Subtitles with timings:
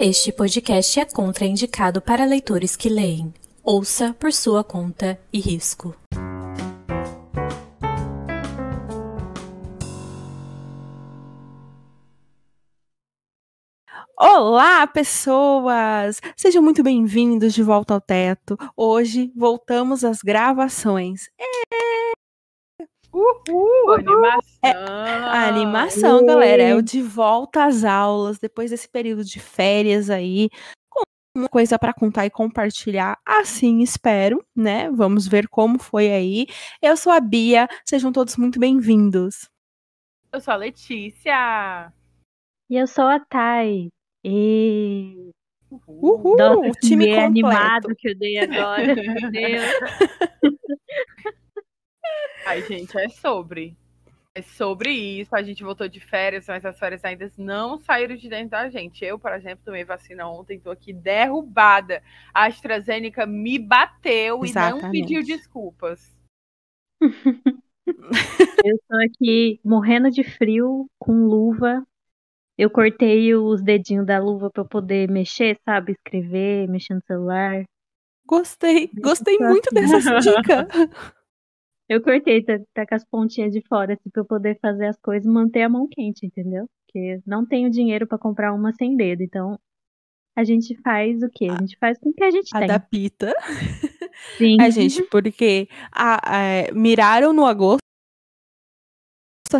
[0.00, 3.34] Este podcast é contraindicado para leitores que leem.
[3.64, 5.92] Ouça por sua conta e risco.
[14.16, 16.20] Olá, pessoas!
[16.36, 18.56] Sejam muito bem-vindos de volta ao teto.
[18.76, 21.28] Hoje voltamos às gravações.
[23.12, 24.58] Uhul, animação.
[24.62, 30.10] É, a animação, galera, é o de volta às aulas, depois desse período de férias
[30.10, 30.48] aí,
[30.90, 31.02] com
[31.34, 34.90] uma coisa para contar e compartilhar, assim espero, né?
[34.90, 36.46] Vamos ver como foi aí.
[36.82, 39.48] Eu sou a Bia, sejam todos muito bem-vindos.
[40.32, 41.92] Eu sou a Letícia.
[42.68, 43.88] E eu sou a Thay.
[44.22, 45.30] E...
[45.70, 47.26] Uhul, Nossa, o time que completo.
[47.26, 48.94] animado que eu dei agora.
[48.94, 49.64] Meu Deus.
[52.46, 53.76] Ai, gente, é sobre.
[54.34, 55.34] É sobre isso.
[55.34, 59.04] A gente voltou de férias, mas as férias ainda não saíram de dentro da gente.
[59.04, 62.02] Eu, por exemplo, tomei vacina ontem, tô aqui derrubada.
[62.32, 65.00] A AstraZeneca me bateu e não Exatamente.
[65.00, 66.16] pediu desculpas.
[68.64, 71.82] Eu tô aqui morrendo de frio, com luva.
[72.56, 75.92] Eu cortei os dedinhos da luva pra eu poder mexer, sabe?
[75.92, 77.64] Escrever, mexer no celular.
[78.26, 80.68] Gostei, gostei muito dessa dica.
[81.88, 84.98] Eu cortei, tá, tá com as pontinhas de fora, assim, pra eu poder fazer as
[84.98, 86.66] coisas e manter a mão quente, entendeu?
[86.86, 89.22] Porque não tenho dinheiro pra comprar uma sem dedo.
[89.22, 89.58] Então,
[90.36, 91.46] a gente faz o quê?
[91.50, 92.64] A gente faz com o que a gente tem.
[92.64, 93.34] Adapta.
[94.36, 94.56] Sim.
[94.60, 96.16] É, gente, porque a-
[96.68, 97.78] a- miraram no agosto,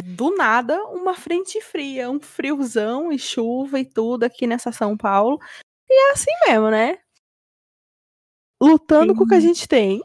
[0.05, 5.39] do nada, uma frente fria, um friozão e chuva e tudo aqui nessa São Paulo.
[5.89, 6.99] E é assim mesmo, né?
[8.63, 10.03] Lutando com o que a gente tem.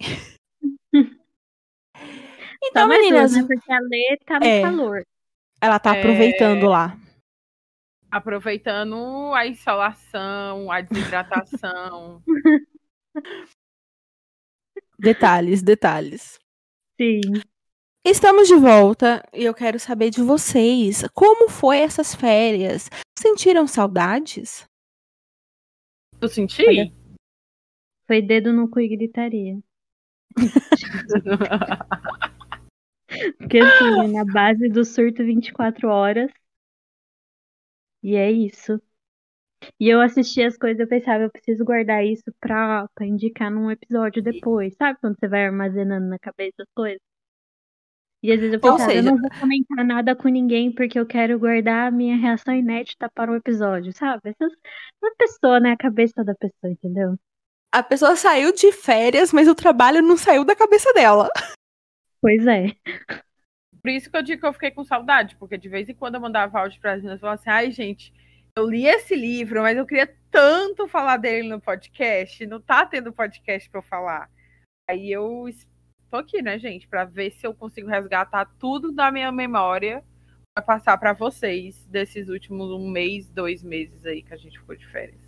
[2.66, 3.44] Então, Só mais meninas, né?
[3.46, 4.62] Porque a Lê tá no É.
[4.62, 5.04] calor.
[5.62, 6.00] ela tá É.
[6.00, 6.98] aproveitando lá.
[8.12, 12.22] Aproveitando a insolação, a desidratação.
[15.00, 16.40] Detalhes, detalhes.
[17.00, 17.22] Sim.
[18.06, 21.04] Estamos de volta e eu quero saber de vocês.
[21.14, 22.90] Como foi essas férias?
[23.18, 24.66] Sentiram saudades?
[26.20, 26.66] Tu senti?
[26.68, 26.92] Olha.
[28.06, 29.58] Foi dedo no cu e gritaria.
[33.38, 36.32] Porque assim, na base do surto 24 horas.
[38.04, 38.80] E é isso.
[39.80, 43.70] E eu assistia as coisas, eu pensava, eu preciso guardar isso pra, pra indicar num
[43.72, 44.76] episódio depois.
[44.78, 47.02] Sabe quando você vai armazenando na cabeça as coisas?
[48.24, 50.98] E às vezes eu Ou pensava, seja- eu não vou comentar nada com ninguém porque
[51.00, 54.30] eu quero guardar a minha reação inédita para o episódio, sabe?
[54.32, 54.52] Essas,
[55.02, 55.72] uma pessoa, né?
[55.74, 57.16] A cabeça da pessoa, entendeu?
[57.74, 61.30] A pessoa saiu de férias, mas o trabalho não saiu da cabeça dela.
[62.24, 62.68] Pois é.
[63.82, 66.16] Por isso que eu digo que eu fiquei com saudade, porque de vez em quando
[66.16, 68.14] eu mandava áudio para as meninas e falava assim: ai, gente,
[68.56, 73.12] eu li esse livro, mas eu queria tanto falar dele no podcast, não tá tendo
[73.12, 74.30] podcast para eu falar.
[74.90, 75.50] Aí eu
[76.10, 80.02] tô aqui, né, gente, para ver se eu consigo resgatar tudo da minha memória
[80.56, 84.78] para passar para vocês desses últimos um mês, dois meses aí que a gente ficou
[84.78, 85.20] de férias.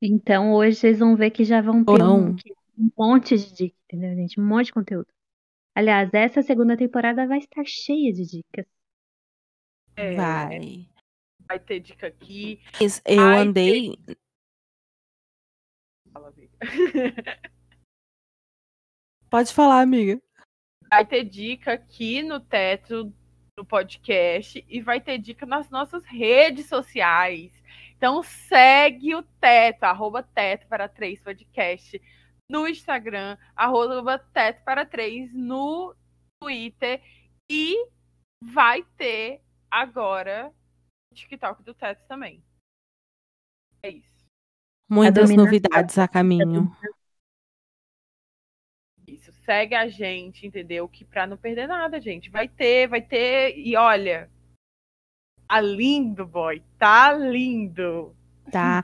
[0.00, 2.36] Então hoje vocês vão ver que já vão ter Ou um.
[2.80, 4.40] Um monte de dicas, entendeu, gente?
[4.40, 5.06] Um monte de conteúdo.
[5.74, 8.66] Aliás, essa segunda temporada vai estar cheia de dicas.
[9.96, 10.88] É, Vai.
[11.46, 12.60] Vai ter dica aqui.
[13.04, 13.98] Eu Ai, andei.
[16.12, 16.52] Fala, amiga.
[19.28, 20.20] Pode falar, amiga.
[20.88, 23.12] Vai ter dica aqui no teto
[23.56, 27.52] do podcast e vai ter dica nas nossas redes sociais.
[27.96, 32.00] Então segue o teto, arroba teto para três podcast
[32.50, 35.94] no Instagram, arroba teto para três no
[36.42, 37.00] Twitter
[37.48, 37.88] e
[38.42, 39.40] vai ter
[39.70, 40.52] agora
[41.12, 42.42] o TikTok do teto também.
[43.84, 44.26] É isso.
[44.90, 46.68] Muitas novidades a caminho.
[49.06, 50.88] Isso, segue a gente, entendeu?
[50.88, 52.30] Que pra não perder nada, gente.
[52.30, 53.56] Vai ter, vai ter.
[53.56, 54.28] E olha,
[55.46, 56.60] tá lindo, boy.
[56.76, 58.16] Tá lindo.
[58.50, 58.82] Tá?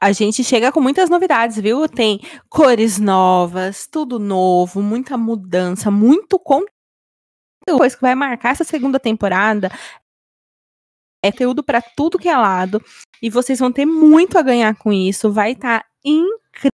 [0.00, 1.88] A gente chega com muitas novidades, viu?
[1.88, 6.72] Tem cores novas, tudo novo, muita mudança, muito conteúdo.
[7.76, 9.68] Coisa que vai marcar essa segunda temporada.
[11.22, 12.80] É conteúdo pra tudo que é lado.
[13.20, 15.32] E vocês vão ter muito a ganhar com isso.
[15.32, 16.70] Vai estar incrível.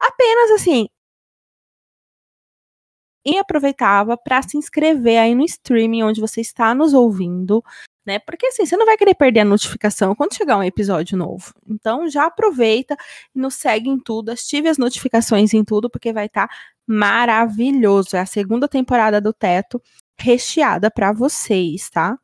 [0.00, 0.88] Apenas assim.
[3.24, 7.62] E aproveitava para se inscrever aí no streaming onde você está nos ouvindo
[8.06, 8.18] né?
[8.20, 11.52] Porque assim, você não vai querer perder a notificação quando chegar um episódio novo.
[11.68, 12.96] Então já aproveita
[13.34, 16.48] e nos segue em tudo, ative as notificações em tudo, porque vai estar
[16.86, 18.16] maravilhoso.
[18.16, 19.82] É a segunda temporada do Teto
[20.18, 22.18] recheada para vocês, tá?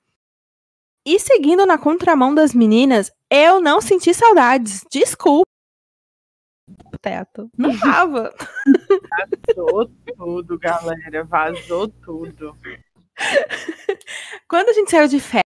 [1.05, 4.85] E seguindo na contramão das meninas, eu não senti saudades.
[4.91, 5.43] Desculpa.
[7.01, 7.51] Teto.
[7.59, 8.33] Não tava.
[9.47, 11.25] Vazou tudo, galera.
[11.25, 12.57] Vazou tudo.
[14.49, 15.42] Quando a gente saiu de férias,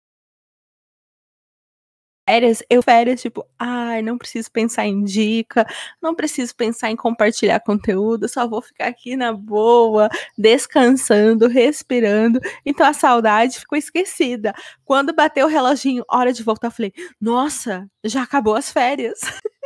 [2.69, 5.65] eu férias, tipo, ai, não preciso pensar em dica,
[6.03, 12.41] não preciso pensar em compartilhar conteúdo, só vou ficar aqui na boa, descansando, respirando.
[12.65, 14.53] Então a saudade ficou esquecida.
[14.85, 19.21] Quando bateu o reloginho, hora de voltar, eu falei, nossa, já acabou as férias.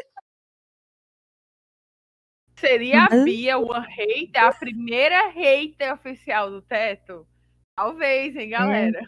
[2.57, 7.27] Seria a Bia uma hater, a primeira hater oficial do teto?
[7.75, 9.01] Talvez, hein, galera?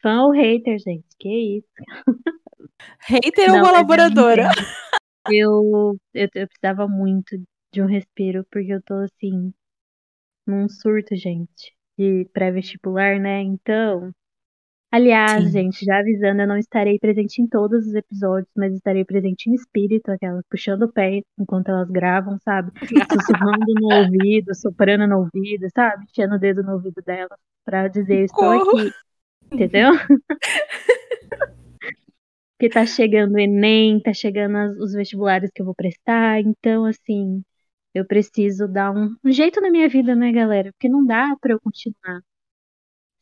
[0.00, 1.04] Fã ou hater, gente?
[1.18, 1.68] Que isso?
[3.00, 4.44] Hater ou Não, eu colaboradora?
[5.28, 7.36] Eu, eu, eu precisava muito
[7.72, 9.52] de um respiro, porque eu tô assim,
[10.46, 13.42] num surto, gente, de pré-vestibular, né?
[13.42, 14.12] Então.
[14.92, 15.52] Aliás, Sim.
[15.52, 19.54] gente, já avisando, eu não estarei presente em todos os episódios, mas estarei presente em
[19.54, 22.72] espírito, aquelas puxando o pé enquanto elas gravam, sabe?
[23.12, 26.06] Sussurrando no ouvido, soprando no ouvido, sabe?
[26.10, 28.78] Enchendo o dedo no ouvido delas pra dizer, estou Socorro.
[28.78, 28.92] aqui.
[29.52, 29.92] Entendeu?
[32.60, 36.84] Porque tá chegando o Enem, tá chegando as- os vestibulares que eu vou prestar, então,
[36.84, 37.42] assim,
[37.94, 40.70] eu preciso dar um, um jeito na minha vida, né, galera?
[40.72, 42.20] Porque não dá pra eu continuar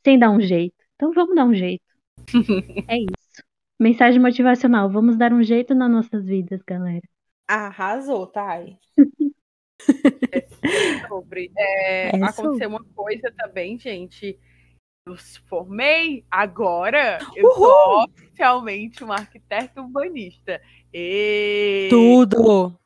[0.04, 0.74] sem dar um jeito.
[0.96, 1.84] Então vamos dar um jeito.
[2.88, 3.42] É isso.
[3.78, 7.02] Mensagem motivacional, vamos dar um jeito nas nossas vidas, galera.
[7.46, 8.78] Arrasou, Thay.
[11.08, 11.52] Sobre.
[11.56, 14.38] É, É aconteceu uma coisa também, gente.
[15.08, 17.18] Eu se formei agora.
[17.34, 17.54] Eu Uhul!
[17.56, 20.60] sou oficialmente uma arquiteta urbanista.
[20.92, 21.88] E...
[21.88, 22.78] Tudo.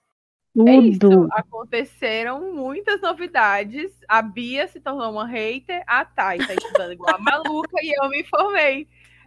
[0.64, 1.28] É isso, Tudo.
[1.32, 3.90] aconteceram muitas novidades.
[4.06, 8.08] A Bia se tornou uma hater, a Thay tá estudando igual a maluca e eu
[8.08, 8.86] me formei.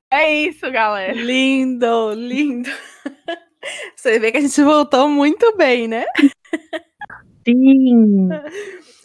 [0.09, 1.11] É isso, galera.
[1.11, 2.69] Lindo, lindo.
[3.93, 6.05] Você vê que a gente voltou muito bem, né?
[7.45, 8.29] Sim.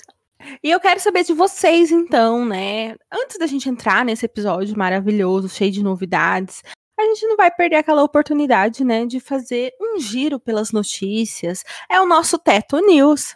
[0.63, 2.95] E eu quero saber de vocês, então, né?
[3.13, 6.63] Antes da gente entrar nesse episódio maravilhoso, cheio de novidades,
[6.99, 11.65] a gente não vai perder aquela oportunidade, né, de fazer um giro pelas notícias.
[11.91, 13.35] É o nosso Teto News.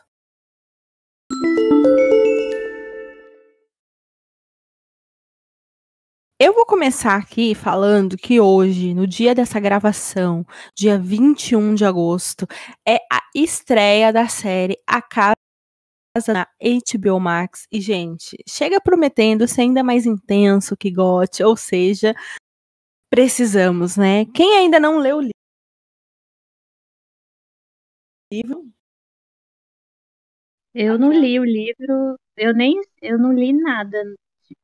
[6.39, 10.45] Eu vou começar aqui falando que hoje, no dia dessa gravação,
[10.77, 12.47] dia 21 de agosto,
[12.87, 15.35] é a estreia da série A Casa
[16.33, 17.67] na HBO Max.
[17.73, 22.15] E, gente, chega prometendo ser ainda mais intenso que GOT, ou seja,
[23.11, 24.27] precisamos, né?
[24.35, 25.31] Quem ainda não leu o li-
[28.31, 28.65] livro,
[30.75, 34.03] Eu não li o livro, eu nem, eu não li nada.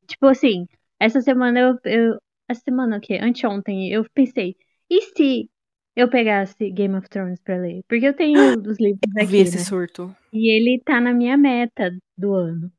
[0.07, 0.67] Tipo assim,
[0.99, 2.19] essa semana eu, eu
[2.49, 3.19] essa semana o quê?
[3.21, 4.55] Anteontem, eu pensei,
[4.89, 5.49] e se
[5.95, 7.81] eu pegasse Game of Thrones pra ler?
[7.87, 9.63] Porque eu tenho os livros eu vi aqui, esse né?
[9.63, 10.15] surto.
[10.33, 12.71] E ele tá na minha meta do ano.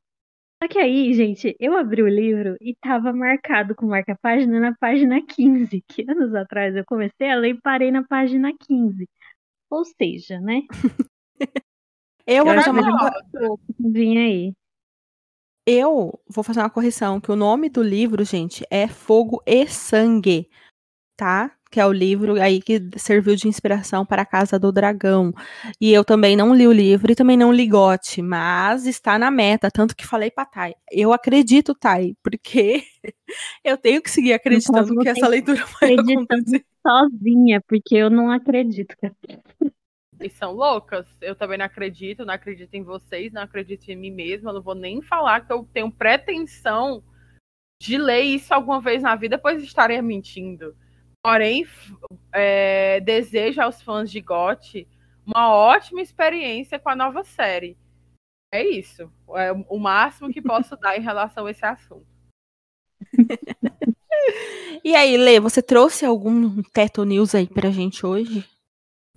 [0.62, 5.20] Só que aí, gente, eu abri o livro e tava marcado com marca-página na página
[5.26, 9.09] 15, que anos atrás eu comecei a ler e parei na página 15.
[9.70, 10.62] Ou seja, né?
[12.26, 13.59] Eu vou Eu fazer acho uma, vou
[13.93, 14.53] vir aí.
[15.67, 20.49] eu vou fazer uma correção, que o nome do livro, gente, é Fogo e Sangue,
[21.17, 21.56] tá?
[21.72, 25.32] Que é o livro aí que serviu de inspiração para a Casa do Dragão.
[25.80, 29.30] E eu também não li o livro e também não li Gote, mas está na
[29.30, 30.75] meta, tanto que falei pra Thay.
[30.90, 32.85] Eu acredito, Thay, porque
[33.64, 36.62] eu tenho que seguir acreditando que essa leitura vai acontecer.
[36.87, 38.94] Sozinha, porque eu não acredito.
[40.12, 41.06] Vocês são loucas.
[41.23, 44.50] Eu também não acredito, não acredito em vocês, não acredito em mim mesma.
[44.50, 47.02] Eu não vou nem falar que eu tenho pretensão
[47.80, 50.76] de ler isso alguma vez na vida, pois estaria mentindo.
[51.23, 51.67] Porém,
[52.33, 54.88] é, desejo aos fãs de GOT
[55.25, 57.79] uma ótima experiência com a nova série.
[58.52, 59.11] É isso.
[59.37, 62.07] É o máximo que posso dar em relação a esse assunto.
[64.85, 68.45] E aí, Lê, você trouxe algum Teto News aí pra gente hoje?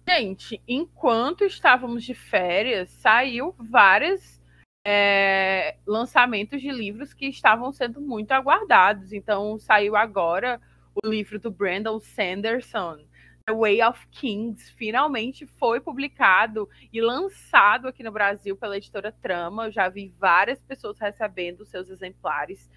[0.07, 4.39] Gente, enquanto estávamos de férias, saiu vários
[4.85, 9.11] é, lançamentos de livros que estavam sendo muito aguardados.
[9.11, 10.61] Então, saiu agora
[11.03, 13.05] o livro do Brandon Sanderson,
[13.45, 19.65] The Way of Kings, finalmente foi publicado e lançado aqui no Brasil pela editora Trama.
[19.65, 22.69] Eu já vi várias pessoas recebendo seus exemplares.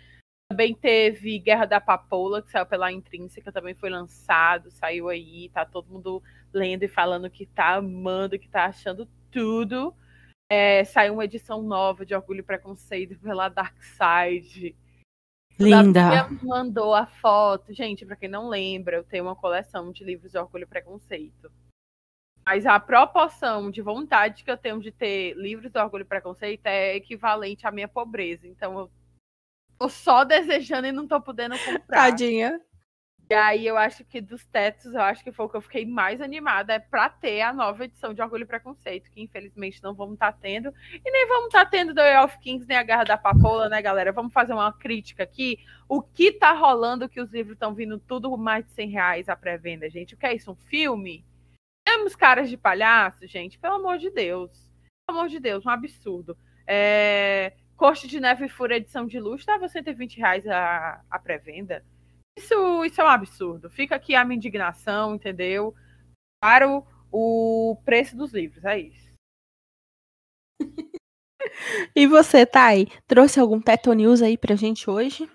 [0.51, 5.65] Também teve Guerra da Papoula, que saiu pela Intrínseca, também foi lançado, saiu aí, tá
[5.65, 6.23] todo mundo
[6.53, 9.95] lendo e falando que tá amando, que tá achando tudo.
[10.51, 14.75] É, saiu uma edição nova de Orgulho e Preconceito pela Dark Side.
[15.59, 16.11] Linda.
[16.11, 17.73] Gabriel mandou a foto.
[17.73, 21.50] Gente, pra quem não lembra, eu tenho uma coleção de livros de Orgulho e Preconceito.
[22.47, 26.67] Mas a proporção de vontade que eu tenho de ter livros de Orgulho e Preconceito
[26.67, 28.47] é equivalente à minha pobreza.
[28.47, 28.91] Então eu
[29.79, 32.11] tô só desejando e não tô podendo comprar.
[32.11, 32.61] Tadinha.
[33.31, 35.85] E aí eu acho que dos tetos, eu acho que foi o que eu fiquei
[35.85, 39.93] mais animada é pra ter a nova edição de Orgulho e Preconceito, que infelizmente não
[39.93, 40.73] vamos estar tendo.
[40.93, 43.83] E nem vamos estar tendo The Way of Kings nem a Garra da Papoula, né,
[43.83, 44.13] galera?
[44.13, 45.59] Vamos fazer uma crítica aqui.
[45.87, 49.37] O que tá rolando que os livros estão vindo tudo mais de 100 reais à
[49.37, 50.15] pré-venda, gente?
[50.15, 50.51] O que é isso?
[50.51, 51.23] Um filme?
[51.85, 53.59] Temos caras de palhaço, gente?
[53.59, 54.67] Pelo amor de Deus.
[55.07, 56.35] Pelo amor de Deus, um absurdo.
[56.67, 57.53] É...
[57.77, 61.85] Coste de Neve e Fúria edição de luxo estava 120 reais a, a pré-venda.
[62.38, 63.68] Isso, isso é um absurdo.
[63.68, 65.75] Fica aqui a minha indignação, entendeu?
[66.40, 69.09] Para o, o preço dos livros, é isso.
[71.97, 75.28] E você, Thay, trouxe algum Teto News aí pra gente hoje?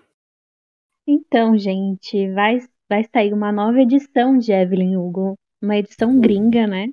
[1.06, 5.34] Então, gente, vai, vai sair uma nova edição de Evelyn Hugo.
[5.60, 6.86] Uma edição gringa, né?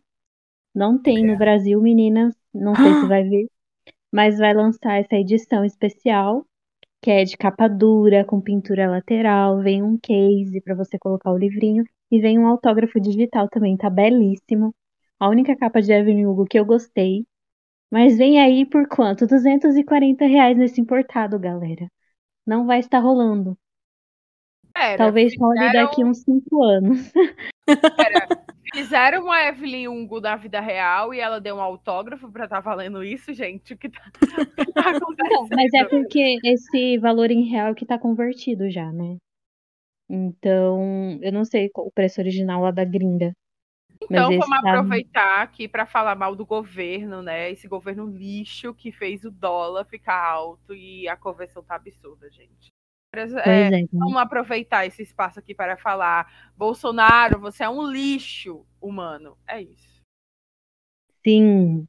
[0.74, 2.34] Não tem no Brasil, meninas.
[2.54, 3.48] Não sei se vai vir.
[4.12, 6.46] Mas vai lançar essa edição especial,
[7.02, 9.60] que é de capa dura, com pintura lateral.
[9.62, 11.84] Vem um case para você colocar o livrinho.
[12.12, 14.74] E vem um autógrafo digital também, tá belíssimo.
[15.20, 17.26] A única capa de Evelyn Hugo que eu gostei.
[17.92, 19.28] Mas vem aí por quanto?
[19.28, 21.88] 240 reais nesse importado, galera.
[22.46, 23.58] Não vai estar rolando.
[24.98, 27.12] Talvez role fizeram- daqui uns 5 anos.
[27.98, 28.28] pera,
[28.72, 33.04] fizeram uma Evelyn Ungo da vida real e ela deu um autógrafo pra estar valendo
[33.04, 33.74] isso, gente.
[33.74, 35.50] O que tá, que tá acontecendo?
[35.56, 39.18] Mas é porque esse valor em real que tá convertido já, né?
[40.10, 43.34] Então, eu não sei qual o preço original lá da gringa.
[44.04, 47.52] Então vamos tá- aproveitar aqui para falar mal do governo, né?
[47.52, 52.72] Esse governo lixo que fez o dólar ficar alto e a conversão tá absurda, gente.
[53.14, 53.86] Pois É, é, né?
[53.92, 59.38] vamos aproveitar esse espaço aqui para falar: Bolsonaro, você é um lixo humano.
[59.46, 60.02] É isso.
[61.24, 61.88] Sim.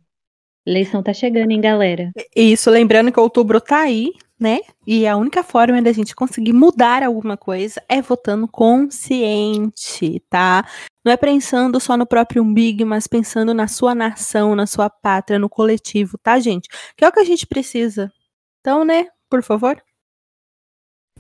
[0.67, 2.13] Eleição tá chegando, hein, galera?
[2.37, 4.61] Isso, lembrando que outubro tá aí, né?
[4.87, 10.65] E a única forma da gente conseguir mudar alguma coisa é votando consciente, tá?
[11.05, 15.39] Não é pensando só no próprio umbigo, mas pensando na sua nação, na sua pátria,
[15.39, 16.69] no coletivo, tá, gente?
[16.97, 18.13] Que é o que a gente precisa.
[18.61, 19.83] Então, né, por favor.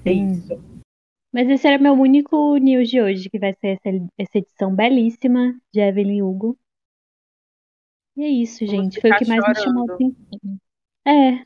[0.04, 0.32] É Sim.
[0.32, 0.72] isso.
[1.32, 5.58] Mas esse era meu único news de hoje, que vai ser essa, essa edição belíssima
[5.72, 6.58] de Evelyn Hugo.
[8.16, 9.00] E é isso, gente.
[9.00, 9.94] Foi o que mais me chamou a chorando.
[9.94, 10.58] atenção.
[11.06, 11.42] É.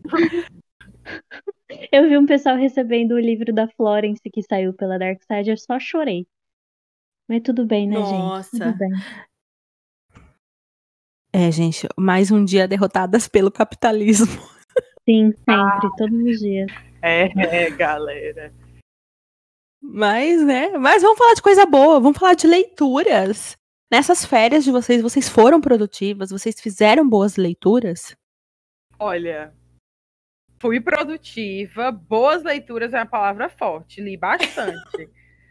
[1.92, 5.56] Eu vi um pessoal recebendo o livro da Florence que saiu pela Dark Side, eu
[5.56, 6.26] só chorei.
[7.28, 8.12] Mas tudo bem, né, gente?
[8.12, 8.50] Nossa.
[8.50, 8.90] Tudo bem.
[11.32, 14.40] É, gente, mais um dia derrotadas pelo capitalismo.
[15.04, 16.70] Sim, sempre, todos os dias.
[17.06, 18.50] É, é, galera.
[19.78, 20.70] Mas, né?
[20.78, 23.58] Mas vamos falar de coisa boa, vamos falar de leituras.
[23.92, 26.30] Nessas férias de vocês, vocês foram produtivas?
[26.30, 28.16] Vocês fizeram boas leituras?
[28.98, 29.52] Olha,
[30.58, 35.10] fui produtiva, boas leituras é uma palavra forte, li bastante.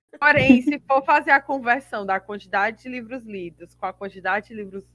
[0.20, 4.56] Porém, se for fazer a conversão da quantidade de livros lidos com a quantidade de
[4.56, 4.86] livros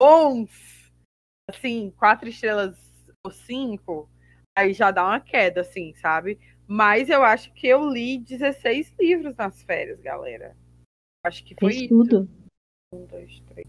[0.00, 0.50] bons,
[1.46, 2.74] assim, quatro estrelas
[3.22, 4.08] ou cinco,
[4.60, 6.38] aí já dá uma queda, assim, sabe?
[6.66, 10.56] Mas eu acho que eu li 16 livros nas férias, galera.
[11.24, 11.88] Acho que foi Fez isso.
[11.88, 12.28] tudo.
[12.92, 13.66] Um, dois, três.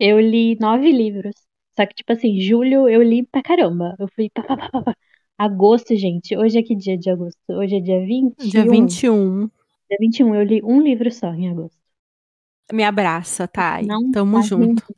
[0.00, 1.34] Eu li nove livros.
[1.76, 3.94] Só que, tipo assim, julho eu li pra caramba.
[3.98, 4.96] Eu fui pá, pá, pá, pá.
[5.36, 6.36] Agosto, gente.
[6.36, 7.38] Hoje é que dia de agosto?
[7.48, 8.48] Hoje é dia 21.
[8.48, 9.46] Dia 21.
[9.46, 11.78] Dia 21, eu li um livro só em agosto.
[12.72, 13.86] Me abraça, Thay.
[13.86, 14.96] Não Tamo tá junto.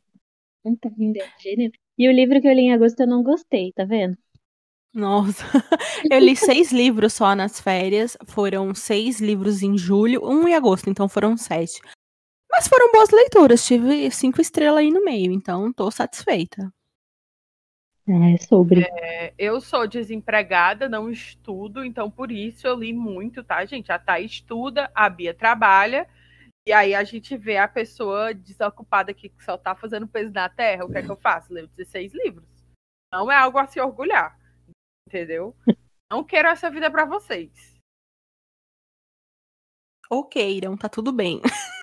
[0.64, 1.70] Não tá de jeito nenhum.
[2.00, 4.16] E o livro que eu li em agosto eu não gostei, tá vendo?
[4.94, 5.44] Nossa,
[6.10, 8.16] eu li seis livros só nas férias.
[8.26, 11.78] Foram seis livros em julho, um em agosto, então foram sete.
[12.50, 16.72] Mas foram boas leituras, tive cinco estrelas aí no meio, então tô satisfeita.
[18.08, 18.80] É, sobre.
[18.80, 23.92] É, eu sou desempregada, não estudo, então por isso eu li muito, tá, gente?
[23.92, 26.08] A Thay estuda, a Bia trabalha,
[26.66, 30.48] e aí a gente vê a pessoa desocupada aqui que só tá fazendo peso na
[30.48, 30.84] terra.
[30.84, 31.52] O que é que eu faço?
[31.52, 32.48] Leio 16 livros.
[33.12, 34.38] Não é algo a se orgulhar,
[35.06, 35.56] entendeu?
[36.10, 37.50] Não quero essa vida pra vocês.
[40.10, 41.40] Ok, então tá tudo bem.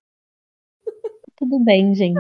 [1.38, 2.20] Tudo bem, gente.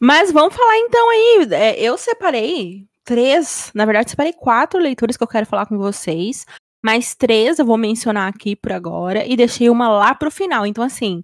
[0.00, 1.48] Mas vamos falar então aí.
[1.52, 6.44] é, eu separei três, na verdade, separei quatro leituras que eu quero falar com vocês.
[6.82, 10.66] Mais três eu vou mencionar aqui por agora e deixei uma lá pro final.
[10.66, 11.22] Então, assim,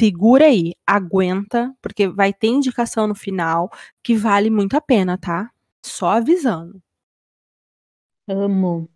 [0.00, 3.70] segura aí, aguenta, porque vai ter indicação no final
[4.02, 5.50] que vale muito a pena, tá?
[5.84, 6.80] Só avisando.
[8.28, 8.88] Amo.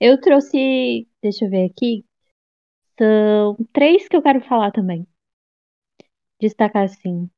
[0.00, 2.04] Eu trouxe, deixa eu ver aqui,
[2.98, 5.06] são três que eu quero falar também.
[6.40, 7.30] Destacar assim.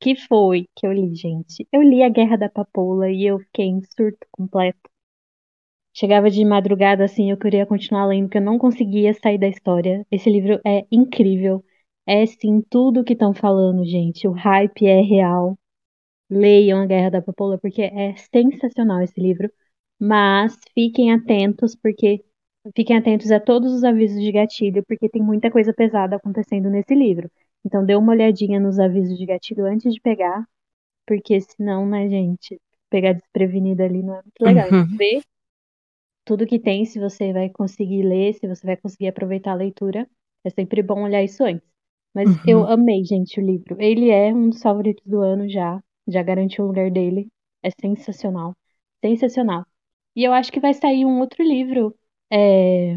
[0.00, 1.66] Que foi que eu li, gente?
[1.72, 4.88] Eu li A Guerra da Papoula e eu fiquei em surto completo.
[5.98, 10.06] Chegava de madrugada assim, eu queria continuar lendo, porque eu não conseguia sair da história.
[10.12, 11.64] Esse livro é incrível.
[12.06, 14.28] É sim tudo que estão falando, gente.
[14.28, 15.58] O hype é real.
[16.30, 19.50] Leiam A Guerra da Papoula, porque é sensacional esse livro.
[19.98, 22.24] Mas fiquem atentos, porque
[22.76, 26.94] fiquem atentos a todos os avisos de gatilho, porque tem muita coisa pesada acontecendo nesse
[26.94, 27.28] livro.
[27.66, 30.46] Então dê uma olhadinha nos avisos de gatilho antes de pegar,
[31.04, 34.70] porque senão, né, gente, pegar desprevenida ali não é muito legal.
[34.70, 34.96] Uhum.
[34.96, 35.20] Vê
[36.28, 40.08] tudo que tem, se você vai conseguir ler, se você vai conseguir aproveitar a leitura.
[40.44, 41.66] É sempre bom olhar isso antes.
[42.14, 42.42] Mas Uhum.
[42.46, 43.76] eu amei, gente, o livro.
[43.80, 45.82] Ele é um dos favoritos do ano já.
[46.08, 47.28] Já garantiu o lugar dele.
[47.62, 48.54] É sensacional.
[49.04, 49.64] Sensacional.
[50.16, 51.94] E eu acho que vai sair um outro livro.
[52.32, 52.96] é,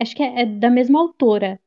[0.00, 1.60] Acho que é, é da mesma autora.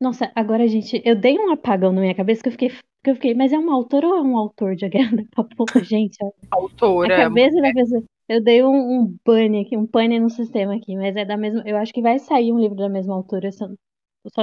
[0.00, 3.16] Nossa, agora, gente, eu dei um apagão na minha cabeça que eu fiquei, que eu
[3.16, 5.84] fiquei, mas é um autor ou é um autor de A Guerra da Papoula?
[5.84, 7.16] Gente, a Autora.
[7.16, 8.04] cabeça da pessoa.
[8.28, 11.62] Eu dei um, um pane aqui, um pane no sistema aqui, mas é da mesma.
[11.66, 13.66] Eu acho que vai sair um livro da mesma autora, só,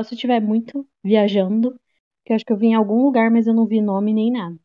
[0.03, 1.79] se eu estiver muito viajando,
[2.25, 4.31] que eu acho que eu vi em algum lugar, mas eu não vi nome nem
[4.31, 4.57] nada.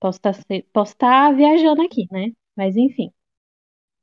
[0.00, 0.34] Posso estar
[0.72, 2.32] posso tá viajando aqui, né?
[2.56, 3.10] Mas enfim.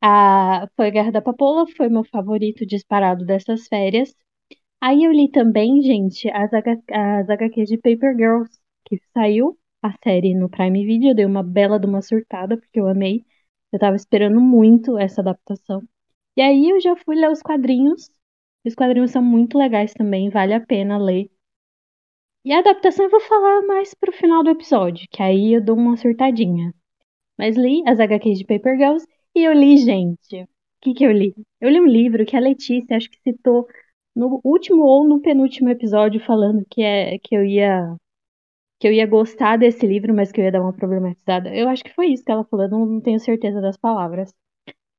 [0.01, 4.15] A, foi Guerra da Papoula, foi meu favorito disparado dessas férias.
[4.81, 8.51] Aí eu li também, gente, as, as HQs de Paper Girls,
[8.85, 11.11] que saiu a série no Prime Video.
[11.11, 13.25] Eu dei uma bela de uma surtada, porque eu amei.
[13.73, 15.81] Eu tava esperando muito essa adaptação.
[16.37, 18.09] E aí eu já fui ler os quadrinhos.
[18.65, 21.29] Os quadrinhos são muito legais também, vale a pena ler.
[22.45, 25.75] E a adaptação eu vou falar mais pro final do episódio, que aí eu dou
[25.75, 26.73] uma surtadinha.
[27.37, 30.43] Mas li as HQs de Paper Girls e eu li, gente.
[30.43, 30.47] O
[30.81, 31.33] que que eu li?
[31.59, 33.67] Eu li um livro que a Letícia acho que citou
[34.15, 37.95] no último ou no penúltimo episódio falando que é que eu ia
[38.83, 41.55] que eu ia gostar desse livro, mas que eu ia dar uma problematizada.
[41.55, 44.33] Eu acho que foi isso que ela falou, eu não, não tenho certeza das palavras.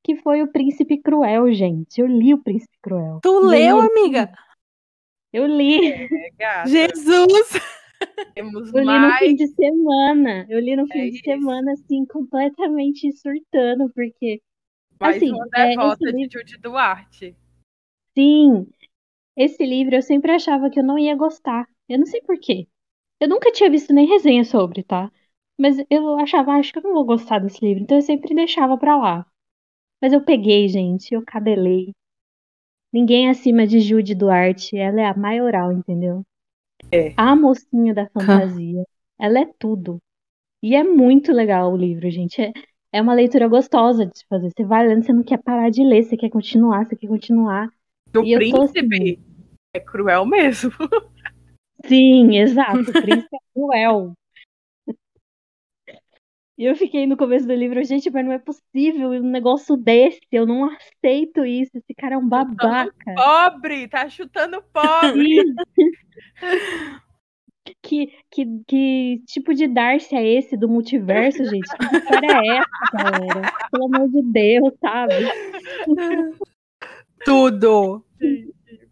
[0.02, 2.00] Que foi o Príncipe Cruel, gente.
[2.00, 3.20] Eu li o Príncipe Cruel.
[3.22, 4.32] Tu eu leu, li- amiga?
[5.30, 5.86] Eu li.
[5.92, 6.66] É, gata.
[6.70, 7.60] Jesus!
[8.34, 9.18] Temos Eu li no mais.
[9.18, 10.46] fim de semana.
[10.48, 11.24] Eu li no fim É de isso.
[11.24, 14.40] semana, assim, completamente surtando, porque,
[14.98, 17.36] Mais assim, uma é, devota esse de livro- Judy Duarte.
[18.16, 18.66] sim,
[19.36, 21.66] esse livro eu sempre achava que eu não ia gostar.
[21.86, 22.66] Eu não sei por quê.
[23.20, 25.10] Eu nunca tinha visto nem resenha sobre, tá?
[25.58, 28.76] Mas eu achava, acho que eu não vou gostar desse livro, então eu sempre deixava
[28.76, 29.26] pra lá.
[30.02, 31.92] Mas eu peguei, gente, eu cadelei.
[32.92, 36.22] Ninguém acima de Judy Duarte, ela é a maioral, entendeu?
[36.90, 37.14] É.
[37.16, 38.84] A mocinha da fantasia.
[39.18, 39.98] Ela é tudo.
[40.62, 42.40] E é muito legal o livro, gente.
[42.40, 42.52] É,
[42.92, 44.50] é uma leitura gostosa de se fazer.
[44.50, 47.68] Você vai lendo, você não quer parar de ler, você quer continuar, você quer continuar.
[48.16, 49.20] O E príncipe
[49.74, 50.72] é cruel mesmo.
[51.86, 52.92] Sim, exato.
[52.92, 54.14] Príncipe é cruel.
[56.56, 60.20] E eu fiquei no começo do livro, gente, mas não é possível um negócio desse.
[60.30, 61.76] Eu não aceito isso.
[61.76, 63.14] Esse cara é um babaca.
[63.14, 65.42] Pobre, tá chutando pobre.
[67.82, 71.68] Que, que, que tipo de Darcy é esse do multiverso, gente?
[71.76, 73.52] Que história é essa, galera?
[73.70, 75.14] Pelo amor de Deus, sabe?
[77.24, 78.04] Tudo!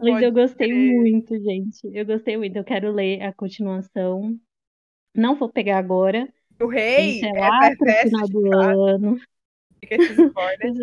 [0.00, 1.80] Mas Pode eu gostei muito, gente.
[1.94, 2.56] Eu gostei muito.
[2.56, 4.38] Eu quero ler a continuação.
[5.14, 6.32] Não vou pegar agora.
[6.60, 8.80] O rei Isso é é lá pro perverso final de do fato.
[8.94, 9.18] ano.
[9.80, 10.72] Fica esse spoiler.
[10.72, 10.82] Isso,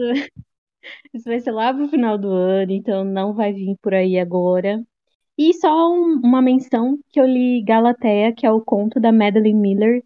[1.13, 4.83] isso vai ser lá pro final do ano, então não vai vir por aí agora.
[5.38, 9.59] E só um- uma menção que eu li Galateia, que é o conto da Madeline
[9.59, 10.03] Miller.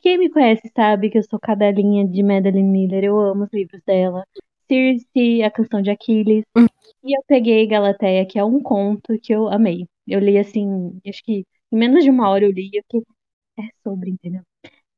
[0.00, 3.82] Quem me conhece sabe que eu sou cadelinha de Madeline Miller, eu amo os livros
[3.86, 4.24] dela.
[4.68, 6.44] Circe, A Canção de Aquiles.
[7.04, 9.86] E eu peguei Galateia, que é um conto que eu amei.
[10.06, 13.02] Eu li assim, acho que em menos de uma hora eu li, e eu fiquei,
[13.58, 14.42] é sobre, entendeu?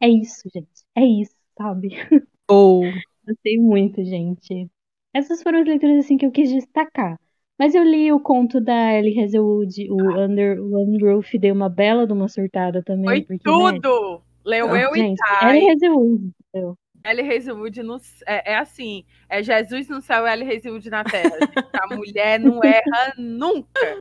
[0.01, 0.85] É isso, gente.
[0.95, 1.91] É isso, sabe?
[2.49, 2.83] Ou
[3.29, 4.71] Gostei muito, gente.
[5.13, 7.19] Essas foram as leituras assim que eu quis destacar.
[7.59, 12.07] Mas eu li o conto da Ellie Hazelwood, o Under One Roof, dei uma bela
[12.07, 13.05] de uma surtada também.
[13.05, 14.23] Foi porque, né, tudo.
[14.45, 15.59] Leu eu e Gente, Thay.
[15.59, 16.31] Ellie Hazelwood.
[17.11, 21.31] Ellie Hazelwood no, é, é assim, é Jesus no céu e Ellie Hazelwood na terra.
[21.31, 21.77] gente.
[21.81, 23.99] A mulher não erra nunca.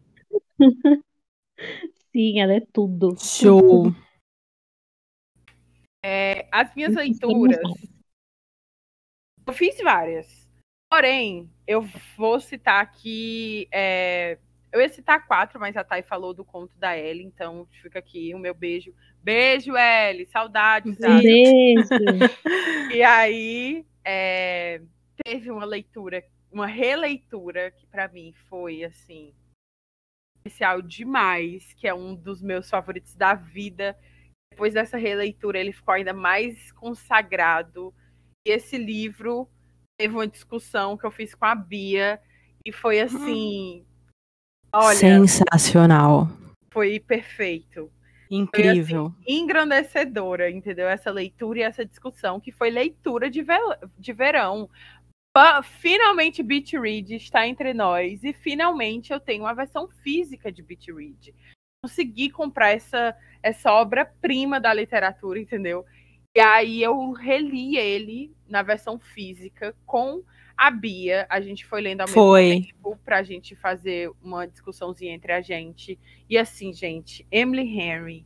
[2.12, 3.16] Sim, ela é tudo.
[3.20, 3.94] show!
[6.04, 7.60] É, as minhas fiz leituras,
[9.46, 10.48] eu fiz várias.
[10.90, 11.82] Porém, eu
[12.16, 13.68] vou citar aqui.
[13.72, 14.38] é,
[14.78, 18.36] Eu ia citar quatro, mas a Thay falou do conto da Ellie, então fica aqui
[18.36, 18.94] o meu beijo.
[19.24, 20.98] Beijo, Ellie, saudades.
[21.00, 21.90] Beijo.
[22.94, 24.82] E aí é,
[25.24, 29.34] teve uma leitura, uma releitura que para mim foi assim
[30.38, 33.98] especial demais, que é um dos meus favoritos da vida.
[34.52, 37.92] Depois dessa releitura, ele ficou ainda mais consagrado.
[38.48, 39.50] E esse livro
[40.00, 42.22] teve uma discussão que eu fiz com a Bia
[42.64, 43.87] e foi assim,
[44.74, 46.28] olha, Sensacional.
[46.72, 47.92] foi perfeito.
[48.30, 49.14] Incrível.
[49.26, 50.88] engrandecedora, entendeu?
[50.90, 54.70] Essa leitura e essa discussão, que foi leitura de, ve- de verão.
[55.80, 60.88] Finalmente Beat Read está entre nós e finalmente eu tenho uma versão física de Beat
[60.88, 61.34] Read.
[61.82, 65.86] Consegui comprar essa, essa obra-prima da literatura, entendeu?
[66.36, 70.24] E aí eu reli ele na versão física com
[70.58, 71.28] a Bia.
[71.30, 72.62] A gente foi lendo ao mesmo Foi.
[72.62, 76.00] tempo pra gente fazer uma discussãozinha entre a gente.
[76.30, 78.26] E assim, gente, Emily Henry,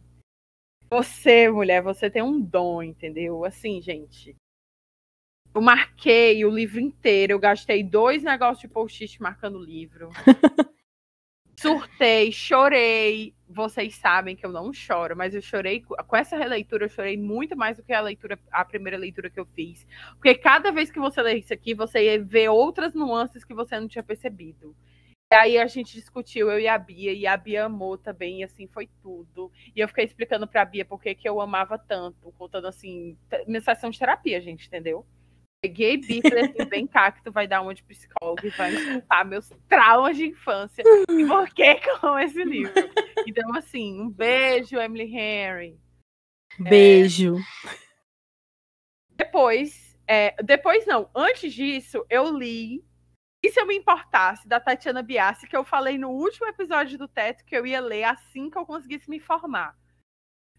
[0.89, 3.43] você, mulher, você tem um dom, entendeu?
[3.45, 4.35] Assim, gente.
[5.53, 10.09] Eu marquei o livro inteiro, eu gastei dois negócios de post-it marcando o livro.
[11.59, 13.35] Surtei, chorei.
[13.53, 17.17] Vocês sabem que eu não choro, mas eu chorei co- com essa releitura, eu chorei
[17.17, 19.85] muito mais do que a leitura, a primeira leitura que eu fiz.
[20.13, 23.87] Porque cada vez que você lê isso aqui, você ver outras nuances que você não
[23.87, 24.75] tinha percebido.
[25.31, 28.43] E aí a gente discutiu, eu e a Bia, e a Bia amou também, e
[28.43, 29.51] assim foi tudo.
[29.75, 33.89] E eu fiquei explicando pra Bia por que eu amava tanto, contando assim, minha sessão
[33.89, 35.05] de terapia, gente, entendeu?
[35.61, 38.93] Peguei falei assim, vem cá que tu vai dar uma de psicólogo e vai me
[38.93, 42.73] contar meus traumas de infância e por que que eu amo esse livro.
[43.27, 45.79] Então, assim, um beijo, Emily Henry.
[46.57, 47.35] Beijo.
[49.11, 52.83] Depois, é, depois não, antes disso, eu li
[53.43, 57.07] E se eu me importasse da Tatiana Biassi, que eu falei no último episódio do
[57.07, 59.77] Teto que eu ia ler assim que eu conseguisse me formar.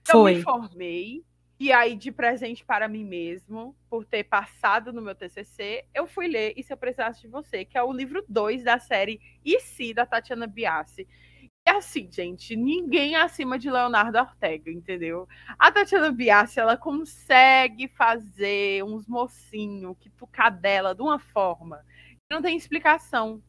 [0.08, 0.42] Eu me Foi.
[0.42, 1.24] formei,
[1.66, 6.26] e aí, de presente para mim mesmo, por ter passado no meu TCC, eu fui
[6.28, 9.60] ler E Se Eu Precisasse de Você, que é o livro 2 da série E
[9.60, 11.06] Se, da Tatiana Biassi.
[11.66, 15.28] E assim, gente, ninguém acima de Leonardo Ortega, entendeu?
[15.58, 21.84] A Tatiana Biassi, ela consegue fazer uns mocinhos que tu cadela de uma forma
[22.28, 23.42] que não tem explicação.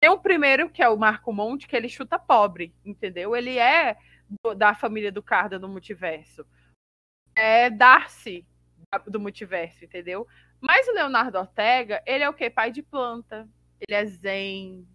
[0.00, 3.36] Tem o primeiro, que é o Marco Monte, que ele chuta pobre, entendeu?
[3.36, 3.96] Ele é
[4.44, 6.44] do- da família do Carda no multiverso.
[7.36, 8.46] É Darcy
[8.90, 10.26] da- do multiverso, entendeu?
[10.60, 12.48] Mas o Leonardo Ortega, ele é o quê?
[12.48, 13.48] Pai de planta.
[13.80, 14.86] Ele é zen.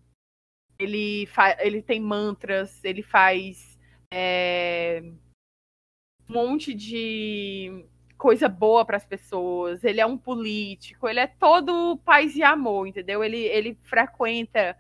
[0.80, 3.78] Ele, fa- ele tem mantras, ele faz
[4.12, 5.02] é,
[6.30, 7.86] um monte de
[8.18, 9.84] coisa boa para as pessoas.
[9.84, 13.24] Ele é um político, ele é todo paz e amor, entendeu?
[13.24, 14.78] Ele, ele frequenta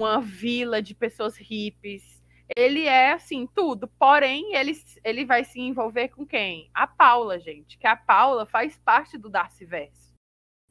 [0.00, 2.15] uma vila de pessoas hippies.
[2.54, 3.88] Ele é assim, tudo.
[3.98, 6.70] Porém, ele, ele vai se envolver com quem?
[6.72, 7.78] A Paula, gente.
[7.78, 10.14] Que a Paula faz parte do Darcyverse.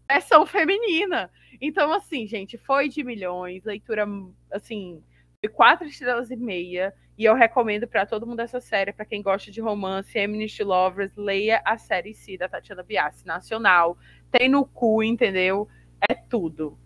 [0.09, 1.31] Versão feminina.
[1.59, 3.63] Então, assim, gente, foi de milhões.
[3.63, 4.05] Leitura,
[4.51, 5.03] assim,
[5.43, 6.93] de quatro estrelas e meia.
[7.17, 8.93] E eu recomendo para todo mundo essa série.
[8.93, 13.97] Para quem gosta de romance, Eminist Lovers, leia a série Si da Tatiana Biassi, nacional.
[14.31, 15.67] Tem no cu, entendeu?
[16.09, 16.77] É tudo.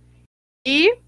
[0.65, 0.99] E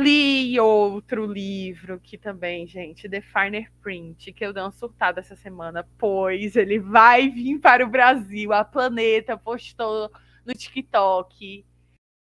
[0.00, 5.34] li outro livro que também, gente, The Finer Print, que eu dei uma surtada essa
[5.34, 8.52] semana, pois ele vai vir para o Brasil.
[8.52, 10.10] A Planeta postou
[10.46, 11.66] no TikTok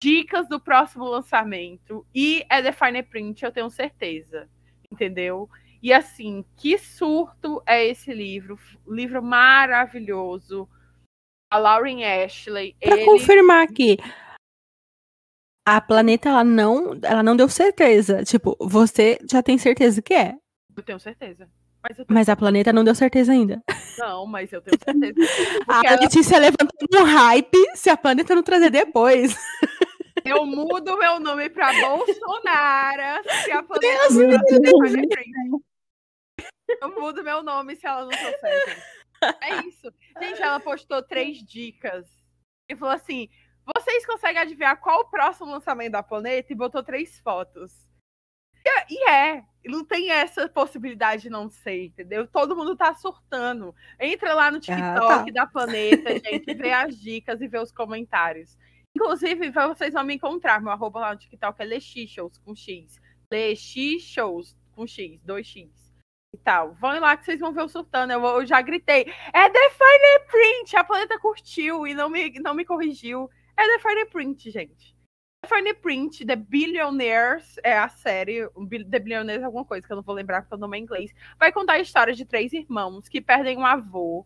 [0.01, 4.49] dicas do próximo lançamento e é The Finer Print, eu tenho certeza,
[4.91, 5.47] entendeu?
[5.81, 8.57] E assim, que surto é esse livro?
[8.87, 10.67] Livro maravilhoso.
[11.51, 13.97] A Lauren Ashley, Pra ele confirmar aqui.
[15.65, 18.23] A planeta, ela não, ela não deu certeza.
[18.23, 20.33] Tipo, você já tem certeza que é.
[20.75, 21.47] eu tenho certeza.
[21.83, 23.61] Mas tenho Mas a planeta não deu certeza ainda.
[23.97, 25.13] Não, mas eu tenho certeza.
[25.67, 29.35] A ela- Letícia levantando um hype se a planeta não trazer depois.
[30.25, 34.91] eu mudo meu nome pra Bolsonaro se a planeta Deus não livre.
[34.97, 35.63] Fire Print.
[36.81, 38.81] Eu mudo meu nome se ela não trouxer, gente.
[39.41, 39.91] É isso.
[40.21, 42.07] Gente, ela postou três dicas.
[42.69, 43.27] E falou assim:
[43.65, 46.51] vocês conseguem adivinhar qual o próximo lançamento da planeta?
[46.51, 47.71] E botou três fotos.
[48.65, 49.43] E, e é.
[49.65, 52.27] Não tem essa possibilidade de não ser, entendeu?
[52.27, 53.75] Todo mundo tá surtando.
[53.99, 55.31] Entra lá no TikTok tá.
[55.31, 58.57] da planeta, gente, vê as dicas e vê os comentários.
[58.95, 60.61] Inclusive, vocês vão me encontrar.
[60.61, 62.99] Meu arroba lá no TikTok é Lexixows com X.
[63.31, 65.69] Lexixows com X, 2X
[66.33, 66.73] e tal.
[66.75, 68.11] Vão lá que vocês vão ver o surtando.
[68.11, 69.01] Eu, eu já gritei.
[69.33, 70.75] É The Fire Print!
[70.75, 73.29] A planeta curtiu e não me, não me corrigiu.
[73.61, 74.95] É The Fire Print, gente.
[75.45, 78.49] Fine Print, The Billionaires, é a série,
[78.89, 81.13] The Billionaires é alguma coisa que eu não vou lembrar porque o nome é inglês,
[81.37, 84.25] vai contar a história de três irmãos que perdem um avô,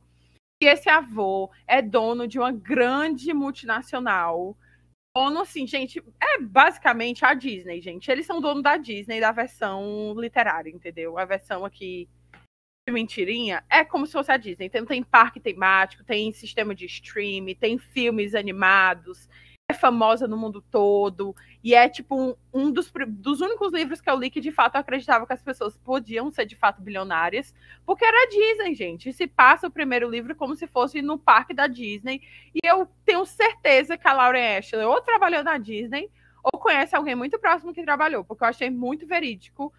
[0.62, 4.58] e esse avô é dono de uma grande multinacional.
[5.14, 8.10] Dono, assim, gente, é basicamente a Disney, gente.
[8.10, 11.18] Eles são dono da Disney da versão literária, entendeu?
[11.18, 12.08] A versão aqui
[12.88, 14.68] de mentirinha é como se fosse a Disney.
[14.68, 19.28] Então tem parque temático, tem sistema de streaming, tem filmes animados,
[19.68, 21.36] é famosa no mundo todo.
[21.64, 24.76] E é tipo um, um dos, dos, únicos livros que eu li que de fato
[24.76, 27.56] acreditava que as pessoas podiam ser de fato bilionárias,
[27.88, 29.10] porque era Disney, gente.
[29.10, 32.22] E se passa o primeiro livro como se fosse no parque da Disney.
[32.54, 36.08] E eu tenho certeza que a Lauren Ashley ou trabalhou na Disney
[36.44, 39.74] ou conhece alguém muito próximo que trabalhou, porque eu achei muito verídico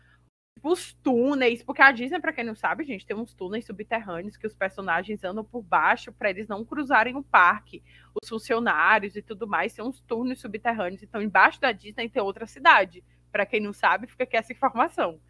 [0.63, 4.47] os túneis, porque a Disney, para quem não sabe, gente, tem uns túneis subterrâneos que
[4.47, 7.83] os personagens andam por baixo para eles não cruzarem o parque.
[8.21, 11.03] Os funcionários e tudo mais tem uns túneis subterrâneos.
[11.03, 13.05] Então, embaixo da Disney tem outra cidade.
[13.31, 15.21] Para quem não sabe, fica aqui essa informação.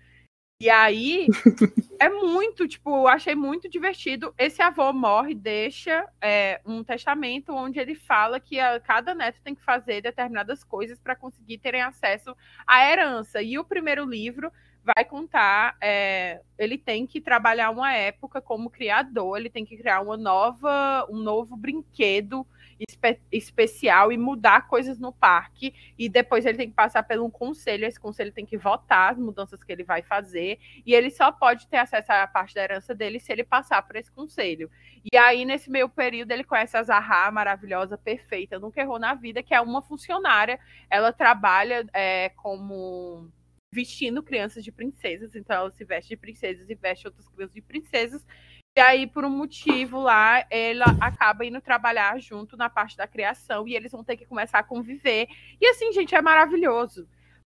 [0.59, 1.27] E aí,
[2.01, 4.33] é muito, tipo, eu achei muito divertido.
[4.39, 9.55] Esse avô morre, deixa é, um testamento onde ele fala que a, cada neto tem
[9.55, 12.35] que fazer determinadas coisas para conseguir terem acesso
[12.67, 13.43] à herança.
[13.43, 14.51] E o primeiro livro
[14.94, 20.01] vai contar, é, ele tem que trabalhar uma época como criador, ele tem que criar
[20.01, 22.46] uma nova, um novo brinquedo
[22.79, 27.31] espe especial e mudar coisas no parque, e depois ele tem que passar por um
[27.31, 31.33] conselho, esse conselho tem que votar as mudanças que ele vai fazer, e ele só
[31.33, 34.70] pode ter acesso à parte da herança dele se ele passar por esse conselho.
[35.11, 39.42] E aí, nesse meio período, ele conhece a Zahra, maravilhosa, perfeita, nunca errou na vida,
[39.42, 43.31] que é uma funcionária, ela trabalha é, como
[43.77, 47.61] vestindo crianças de princesas, então ela se veste de princesas e veste outras crianças de
[47.61, 48.27] princesas.
[48.75, 53.69] E aí, por um motivo lá, ela acaba indo trabalhar junto na parte da criação
[53.69, 55.29] e eles vão ter que começar a conviver.
[55.61, 57.07] E assim, gente, é maravilhoso.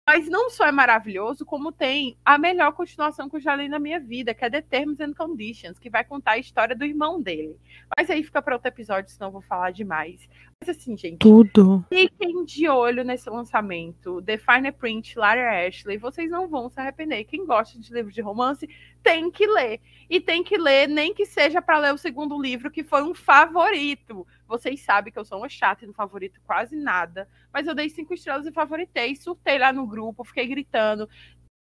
[0.09, 3.77] Mas não só é maravilhoso, como tem a melhor continuação que eu já li na
[3.77, 7.21] minha vida, que é The Terms and Conditions, que vai contar a história do irmão
[7.21, 7.55] dele.
[7.95, 10.27] Mas aí fica para outro episódio, senão eu vou falar demais.
[10.59, 11.19] Mas assim, gente.
[11.19, 11.85] Tudo.
[11.89, 14.19] Fiquem de olho nesse lançamento.
[14.23, 15.99] The Fine Print, Lara Ashley.
[15.99, 17.25] Vocês não vão se arrepender.
[17.25, 18.67] Quem gosta de livros de romance
[19.03, 19.79] tem que ler.
[20.09, 23.13] E tem que ler, nem que seja para ler o segundo livro, que foi um
[23.13, 24.25] favorito.
[24.49, 27.29] Vocês sabem que eu sou uma chata e não favorito quase nada.
[27.53, 29.15] Mas eu dei cinco estrelas e favoritei.
[29.15, 31.07] Surtei lá no grupo, fiquei gritando.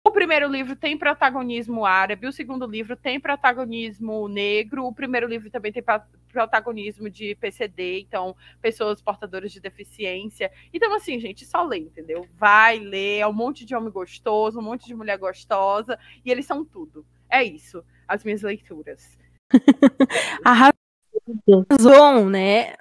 [0.05, 5.49] O primeiro livro tem protagonismo árabe, o segundo livro tem protagonismo negro, o primeiro livro
[5.49, 5.83] também tem
[6.31, 10.51] protagonismo de PCD, então pessoas portadoras de deficiência.
[10.71, 12.27] Então, assim, gente, só lê, entendeu?
[12.37, 16.45] Vai ler, é um monte de homem gostoso, um monte de mulher gostosa, e eles
[16.45, 17.03] são tudo.
[17.27, 19.17] É isso, as minhas leituras.
[20.45, 20.74] Arrasou,
[22.29, 22.75] né?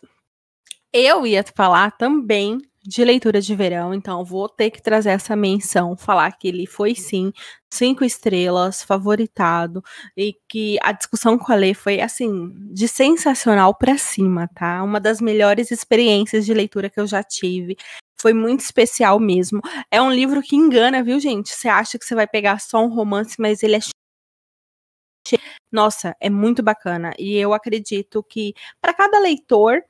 [0.92, 5.96] Eu ia falar também de leitura de verão, então vou ter que trazer essa menção,
[5.96, 7.33] falar que ele foi sim
[7.72, 9.83] cinco estrelas, favoritado
[10.16, 14.83] e que a discussão com a Lê foi assim de sensacional para cima, tá?
[14.83, 17.76] Uma das melhores experiências de leitura que eu já tive.
[18.20, 19.61] Foi muito especial mesmo.
[19.90, 21.50] É um livro que engana, viu, gente?
[21.50, 23.80] Você acha que você vai pegar só um romance, mas ele é
[25.72, 27.12] nossa, é muito bacana.
[27.18, 29.82] E eu acredito que para cada leitor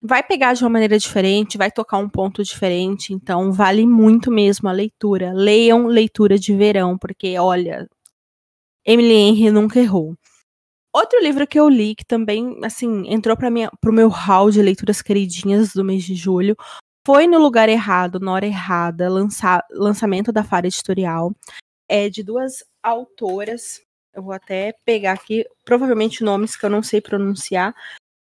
[0.00, 4.68] vai pegar de uma maneira diferente, vai tocar um ponto diferente, então vale muito mesmo
[4.68, 5.32] a leitura.
[5.32, 7.88] Leiam leitura de verão, porque olha,
[8.84, 10.16] Emily Henry nunca errou.
[10.94, 15.00] Outro livro que eu li, que também, assim, entrou para o meu hall de leituras
[15.00, 16.54] queridinhas do mês de julho,
[17.06, 21.32] foi No Lugar Errado, na hora errada, lança, lançamento da Fara Editorial.
[21.88, 23.80] É de duas autoras,
[24.14, 27.74] eu vou até pegar aqui, provavelmente nomes que eu não sei pronunciar,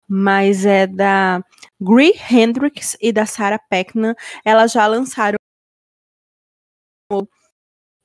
[0.08, 1.44] mas é da
[1.80, 4.16] Grie Hendricks e da Sarah Peckman.
[4.44, 5.38] Elas já lançaram.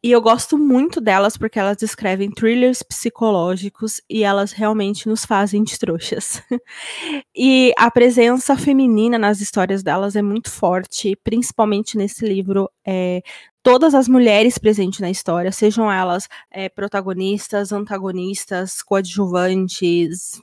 [0.03, 5.63] E eu gosto muito delas porque elas escrevem thrillers psicológicos e elas realmente nos fazem
[5.65, 6.43] de trouxas.
[7.35, 12.71] e a presença feminina nas histórias delas é muito forte, principalmente nesse livro.
[12.87, 13.23] É,
[13.65, 20.41] todas as mulheres presentes na história, sejam elas é, protagonistas, antagonistas, coadjuvantes,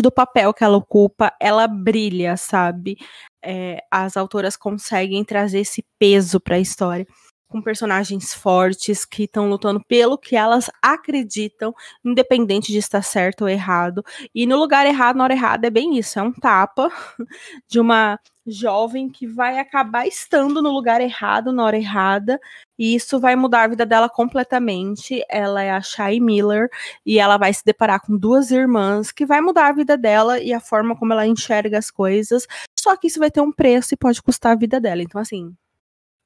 [0.00, 2.96] do papel que ela ocupa, ela brilha, sabe?
[3.42, 7.06] É, as autoras conseguem trazer esse peso para a história
[7.48, 11.74] com personagens fortes que estão lutando pelo que elas acreditam,
[12.04, 14.02] independente de estar certo ou errado.
[14.34, 16.90] E no lugar errado, na hora errada, é bem isso: é um tapa
[17.68, 22.40] de uma jovem que vai acabar estando no lugar errado na hora errada
[22.78, 25.22] e isso vai mudar a vida dela completamente.
[25.28, 26.68] Ela é a Shy Miller
[27.06, 30.52] e ela vai se deparar com duas irmãs que vai mudar a vida dela e
[30.52, 32.46] a forma como ela enxerga as coisas.
[32.78, 35.02] Só que isso vai ter um preço e pode custar a vida dela.
[35.02, 35.54] Então assim,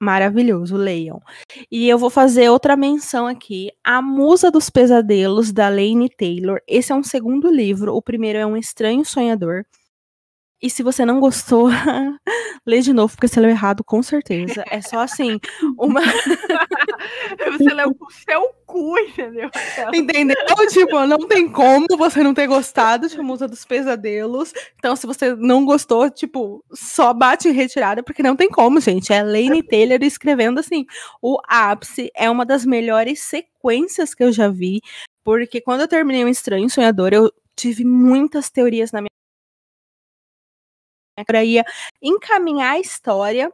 [0.01, 1.21] maravilhoso, leiam.
[1.71, 6.61] E eu vou fazer outra menção aqui, A Musa dos Pesadelos da Lane Taylor.
[6.67, 9.65] Esse é um segundo livro, o primeiro é Um Estranho Sonhador.
[10.61, 11.69] E se você não gostou,
[12.67, 14.65] lê de novo, porque você leu errado, com certeza.
[14.69, 15.39] É só assim,
[15.79, 16.01] uma.
[17.57, 19.49] você leu com o seu cu, entendeu?
[19.95, 20.37] Entendeu?
[20.69, 24.53] tipo, não tem como você não ter gostado de Musa dos Pesadelos.
[24.77, 29.13] Então, se você não gostou, tipo, só bate em retirada, porque não tem como, gente.
[29.13, 30.85] É Lane Taylor escrevendo assim.
[31.23, 34.81] O ápice é uma das melhores sequências que eu já vi.
[35.23, 39.18] Porque quando eu terminei o Estranho Sonhador, eu tive muitas teorias na minha
[41.45, 41.65] ia
[42.03, 43.53] encaminhar a história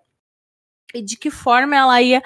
[0.95, 2.23] e de que forma ela ia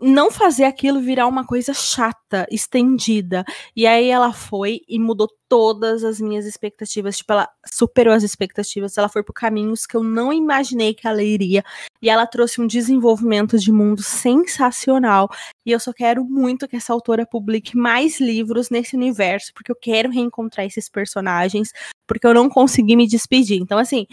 [0.00, 3.44] não fazer aquilo virar uma coisa chata, estendida.
[3.76, 7.18] E aí ela foi e mudou todas as minhas expectativas.
[7.18, 8.96] Tipo, ela superou as expectativas.
[8.96, 11.62] Ela foi por caminhos que eu não imaginei que ela iria.
[12.00, 15.28] E ela trouxe um desenvolvimento de mundo sensacional.
[15.66, 19.76] E eu só quero muito que essa autora publique mais livros nesse universo, porque eu
[19.76, 21.72] quero reencontrar esses personagens,
[22.06, 23.60] porque eu não consegui me despedir.
[23.60, 24.06] Então, assim,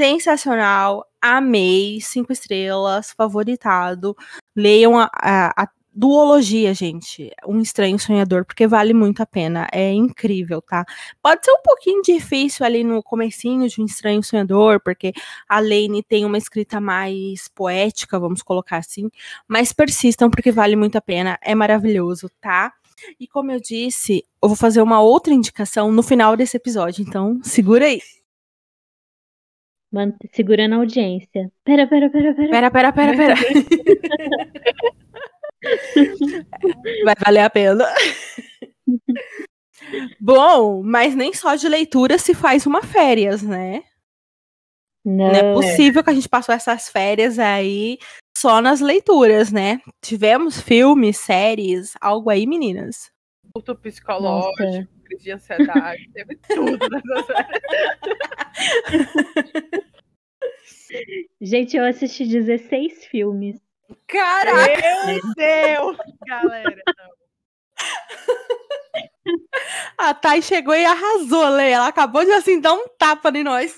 [0.00, 4.16] sensacional, amei, cinco estrelas, favoritado.
[4.56, 9.92] Leiam a, a, a, duologia, gente, Um Estranho Sonhador, porque vale muito a pena, é
[9.92, 10.86] incrível, tá?
[11.22, 15.12] Pode ser um pouquinho difícil ali no comecinho de Um Estranho Sonhador, porque
[15.46, 19.10] a Lane tem uma escrita mais poética, vamos colocar assim,
[19.46, 22.72] mas persistam porque vale muito a pena, é maravilhoso, tá?
[23.18, 27.38] E como eu disse, eu vou fazer uma outra indicação no final desse episódio, então
[27.42, 28.00] segura aí.
[29.92, 31.50] Mant segurando a audiência.
[31.64, 32.50] Pera, pera, pera, pera.
[32.50, 33.34] Pera, pera, pera, pera.
[37.04, 37.86] Vai valer a pena.
[40.20, 43.82] Bom, mas nem só de leitura se faz uma férias, né?
[45.04, 45.28] Não.
[45.28, 47.98] Não é possível que a gente passou essas férias aí
[48.36, 49.80] só nas leituras, né?
[50.02, 53.10] Tivemos filmes, séries, algo aí, meninas.
[53.52, 54.88] Culto psicológico, Nossa.
[55.10, 57.60] Crise de ansiedade, teve tudo nessa série.
[61.40, 63.60] Gente, eu assisti 16 filmes.
[64.06, 65.06] Caraca!
[65.06, 65.96] Meu Deus,
[66.26, 66.82] galera.
[69.98, 71.70] A Thay chegou e arrasou, Lê.
[71.70, 73.76] Ela acabou de assim dar um tapa em nós.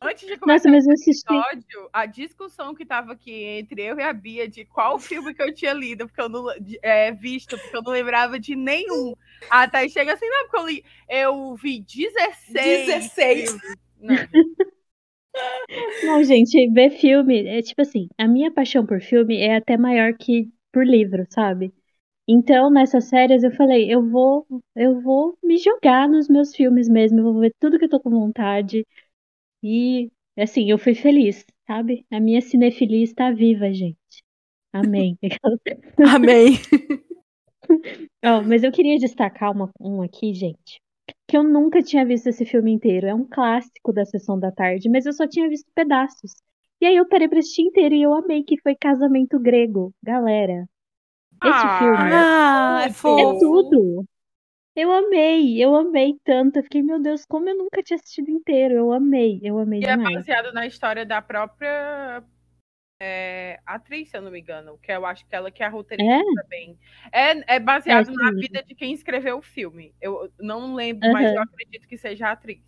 [0.00, 4.12] Antes de começar Nossa, o episódio, a discussão que tava aqui entre eu e a
[4.12, 6.46] Bia de qual filme que eu tinha lido, porque eu não
[6.82, 9.14] é, visto, porque eu não lembrava de nenhum.
[9.48, 12.86] A Thay chega assim, não, porque eu li, eu vi 16.
[12.86, 13.56] 16.
[14.00, 14.16] Não.
[16.04, 20.12] Não, gente, ver filme é tipo assim, a minha paixão por filme é até maior
[20.14, 21.72] que por livro, sabe?
[22.28, 27.18] Então, nessas férias eu falei, eu vou, eu vou me jogar nos meus filmes mesmo,
[27.20, 28.86] eu vou ver tudo que eu tô com vontade.
[29.62, 32.04] E assim, eu fui feliz, sabe?
[32.10, 33.96] A minha cinefilia está viva, gente.
[34.72, 35.18] Amém.
[36.14, 36.54] Amém.
[38.24, 40.82] oh, mas eu queria destacar uma, um aqui, gente
[41.32, 43.06] que eu nunca tinha visto esse filme inteiro.
[43.06, 46.32] É um clássico da sessão da tarde, mas eu só tinha visto pedaços.
[46.78, 49.94] E aí eu parei pra assistir inteiro e eu amei que foi Casamento Grego.
[50.02, 50.68] Galera,
[51.42, 54.04] esse ah, filme ah, é, é tudo.
[54.74, 56.58] Eu amei, eu amei tanto.
[56.58, 58.74] Eu fiquei, meu Deus, como eu nunca tinha assistido inteiro.
[58.74, 60.14] Eu amei, eu amei e é demais.
[60.14, 62.24] é baseado na história da própria
[63.00, 65.68] é, atriz, se eu não me engano, que eu acho que ela que é a
[65.68, 66.42] roteirista é?
[66.42, 66.78] também.
[67.12, 69.92] É, é baseado é, na vida de quem escreveu o filme.
[70.00, 71.12] Eu não lembro, uhum.
[71.12, 72.62] mas eu acredito que seja a atriz.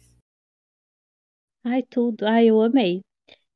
[1.64, 2.26] Ai, tudo.
[2.26, 3.00] Ai, eu amei.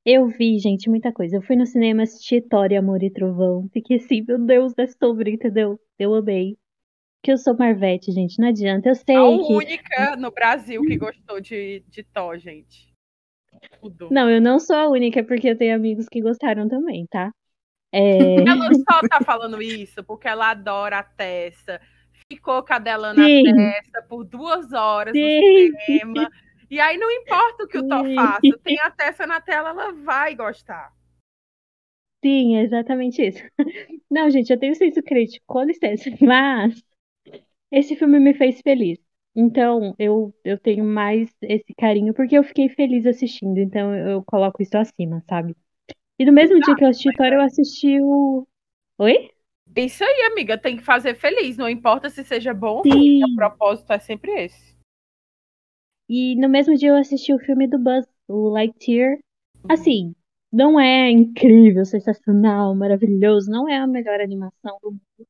[0.06, 1.36] Eu vi, gente, muita coisa.
[1.36, 3.68] Eu fui no cinema assistir Thor, Amor e Trovão.
[3.72, 5.78] Fiquei assim, meu Deus, é sobre, entendeu?
[5.98, 6.56] Eu amei.
[7.22, 8.88] Que eu sou Marvete, gente, não adianta.
[8.88, 9.52] Eu sei a que...
[9.52, 12.88] única no Brasil que gostou de, de Thor, gente.
[13.80, 14.08] Tudo.
[14.10, 17.32] Não, eu não sou a única, porque eu tenho amigos que gostaram também, tá?
[17.92, 18.36] É...
[18.36, 21.80] Ela só tá falando isso porque ela adora a Tessa.
[22.30, 23.48] Ficou cadelando Sim.
[23.48, 25.70] a Tessa por duas horas Sim.
[25.70, 26.30] no cinema.
[26.70, 29.92] E aí não importa o que o Thor faça, tem a Tessa na tela, ela
[29.92, 30.92] vai gostar.
[32.22, 33.42] Sim, é exatamente isso.
[34.10, 36.82] Não, gente, eu tenho senso crítico, com licença, mas
[37.70, 38.98] esse filme me fez feliz.
[39.34, 44.60] Então, eu, eu tenho mais esse carinho porque eu fiquei feliz assistindo, então eu coloco
[44.62, 45.54] isso acima, sabe?
[46.18, 48.46] E no mesmo dia que eu assisti Thor, eu assisti o.
[48.98, 49.30] Oi?
[49.76, 53.22] Isso aí, amiga, tem que fazer feliz, não importa se seja bom, Sim.
[53.22, 54.76] o propósito é sempre esse.
[56.08, 59.18] E no mesmo dia eu assisti o filme do Buzz, o Lightyear.
[59.68, 60.14] Assim,
[60.50, 65.28] não é incrível, sensacional, maravilhoso, não é a melhor animação do mundo.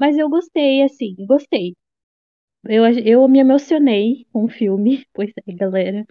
[0.00, 1.76] Mas eu gostei, assim, gostei.
[2.64, 6.06] Eu, eu me emocionei com o filme, pois é, galera.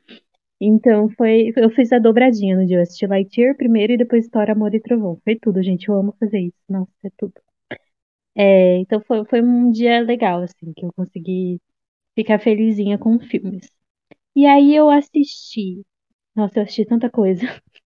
[0.62, 1.54] Então foi.
[1.58, 2.78] Eu fiz a dobradinha no dia.
[2.78, 5.20] Eu assisti Lightyear primeiro e depois História, Amor e Trovão.
[5.24, 5.90] Foi tudo, gente.
[5.90, 6.58] Eu amo fazer isso.
[6.70, 7.34] Nossa, é tudo.
[8.36, 11.62] É, então foi, foi um dia legal, assim, que eu consegui
[12.16, 13.70] ficar felizinha com filmes.
[14.36, 15.84] E aí eu assisti.
[16.36, 17.42] Nossa, eu assisti tanta coisa.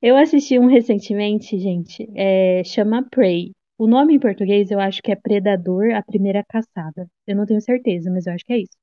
[0.00, 3.52] Eu assisti um recentemente, gente, é, chama Prey.
[3.82, 7.10] O nome em português eu acho que é Predador, a Primeira Caçada.
[7.26, 8.76] Eu não tenho certeza, mas eu acho que é isso.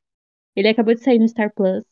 [0.55, 1.83] Ele acabou de sair no Star Plus.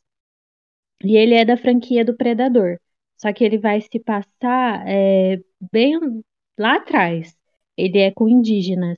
[1.04, 2.78] E ele é da franquia do Predador.
[3.18, 5.38] Só que ele vai se passar é,
[5.72, 5.94] bem
[6.58, 7.36] lá atrás.
[7.78, 8.98] Ele é com indígenas.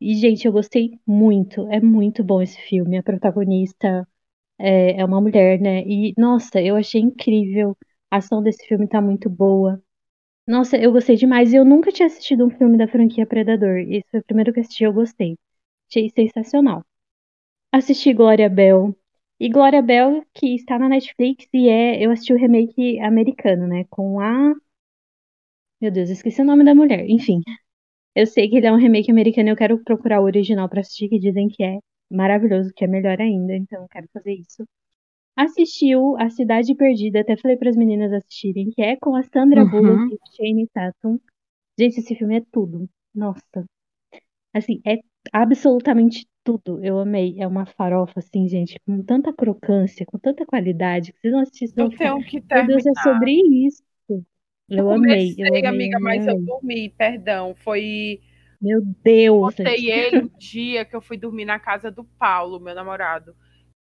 [0.00, 1.68] E, gente, eu gostei muito.
[1.68, 2.98] É muito bom esse filme.
[2.98, 4.08] A protagonista
[4.58, 5.82] é, é uma mulher, né?
[5.86, 7.76] E, nossa, eu achei incrível.
[8.10, 9.82] A ação desse filme tá muito boa.
[10.46, 11.52] Nossa, eu gostei demais.
[11.52, 13.78] E eu nunca tinha assistido um filme da franquia Predador.
[13.78, 15.36] Esse foi o primeiro que eu assisti, eu gostei.
[15.90, 16.84] Achei sensacional.
[17.72, 18.96] Assisti Glória Bell.
[19.40, 22.04] E Glória Bell, que está na Netflix, e é.
[22.04, 23.84] Eu assisti o remake americano, né?
[23.90, 24.54] Com a.
[25.80, 27.04] Meu Deus, esqueci o nome da mulher.
[27.10, 27.40] Enfim.
[28.16, 30.80] Eu sei que ele é um remake americano e eu quero procurar o original pra
[30.82, 31.78] assistir, que dizem que é
[32.10, 33.54] maravilhoso, que é melhor ainda.
[33.56, 34.64] Então eu quero fazer isso.
[35.36, 39.62] Assistiu A Cidade Perdida, até falei para as meninas assistirem, que é com a Sandra
[39.64, 39.70] Uhum.
[39.70, 41.18] Bullock e Shane Tatum.
[41.78, 42.88] Gente, esse filme é tudo.
[43.14, 43.64] Nossa.
[44.54, 44.98] Assim, é
[45.32, 46.84] absolutamente tudo.
[46.84, 47.36] Eu amei.
[47.38, 51.84] É uma farofa, assim, gente, com tanta crocância, com tanta qualidade, que vocês não assistem.
[51.84, 53.02] Eu vão tenho que falar, Meu Deus, é terminar.
[53.02, 53.32] sobre
[53.66, 53.82] isso.
[54.68, 57.54] Eu amei, eu amei, amiga, amei, mas eu dormi, perdão.
[57.54, 58.20] Foi.
[58.60, 59.40] Meu Deus.
[59.56, 63.34] Botei ele um dia que eu fui dormir na casa do Paulo, meu namorado.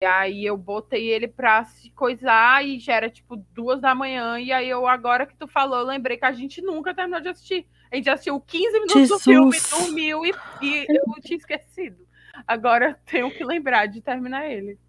[0.02, 4.40] E aí eu botei ele pra se coisar e já era tipo duas da manhã.
[4.40, 7.28] E aí eu, agora que tu falou, eu lembrei que a gente nunca terminou de
[7.28, 7.68] assistir.
[7.92, 9.86] A gente assistiu 15 minutos do filme, Jesus.
[9.86, 12.08] dormiu e, e eu tinha esquecido.
[12.48, 14.80] Agora eu tenho que lembrar de terminar ele.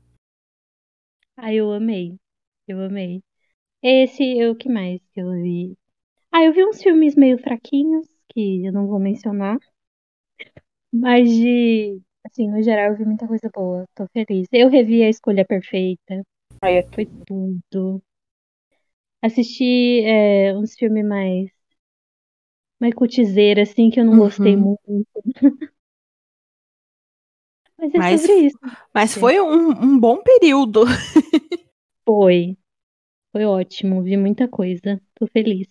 [1.36, 2.16] Ah, eu amei.
[2.68, 3.20] Eu amei.
[3.82, 5.76] Esse, o que mais que eu vi?
[6.30, 9.58] Ah, eu vi uns filmes meio fraquinhos, que eu não vou mencionar.
[10.92, 13.86] Mas de, assim, no geral, eu vi muita coisa boa.
[13.94, 14.48] Tô feliz.
[14.52, 16.22] Eu revi A Escolha Perfeita.
[16.62, 18.02] Aí é Foi tudo.
[19.22, 21.50] Assisti é, uns filmes mais.
[22.80, 24.76] Mais cutizeira, assim, que eu não gostei Uhum.
[24.84, 25.06] muito.
[27.78, 28.58] Mas é Mas- sobre isso.
[28.94, 30.84] Mas foi um, um bom período.
[32.06, 32.58] Foi.
[33.32, 34.02] Foi ótimo.
[34.04, 35.00] Vi muita coisa.
[35.16, 35.68] Tô feliz.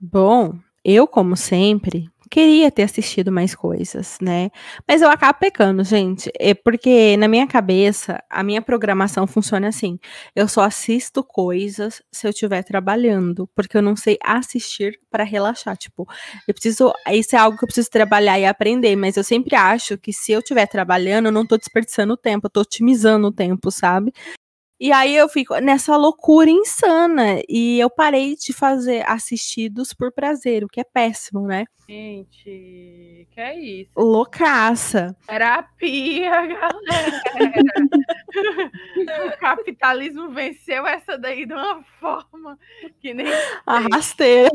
[0.00, 4.50] Bom, eu, como sempre, queria ter assistido mais coisas, né?
[4.86, 6.30] Mas eu acabo pecando, gente.
[6.38, 9.98] É porque na minha cabeça, a minha programação funciona assim.
[10.34, 15.76] Eu só assisto coisas se eu estiver trabalhando, porque eu não sei assistir para relaxar.
[15.76, 16.06] Tipo,
[16.46, 16.92] eu preciso.
[17.10, 20.32] Isso é algo que eu preciso trabalhar e aprender, mas eu sempre acho que se
[20.32, 24.12] eu estiver trabalhando, eu não tô desperdiçando tempo, eu tô otimizando o tempo, sabe?
[24.80, 27.42] E aí eu fico nessa loucura insana.
[27.46, 31.66] E eu parei de fazer assistidos por prazer, o que é péssimo, né?
[31.86, 33.90] Gente, que é isso?
[33.94, 35.14] Loucaça.
[35.26, 37.22] Terapia, galera.
[39.26, 42.58] o capitalismo venceu essa daí de uma forma
[43.00, 43.26] que nem.
[43.66, 44.48] Arrasteira.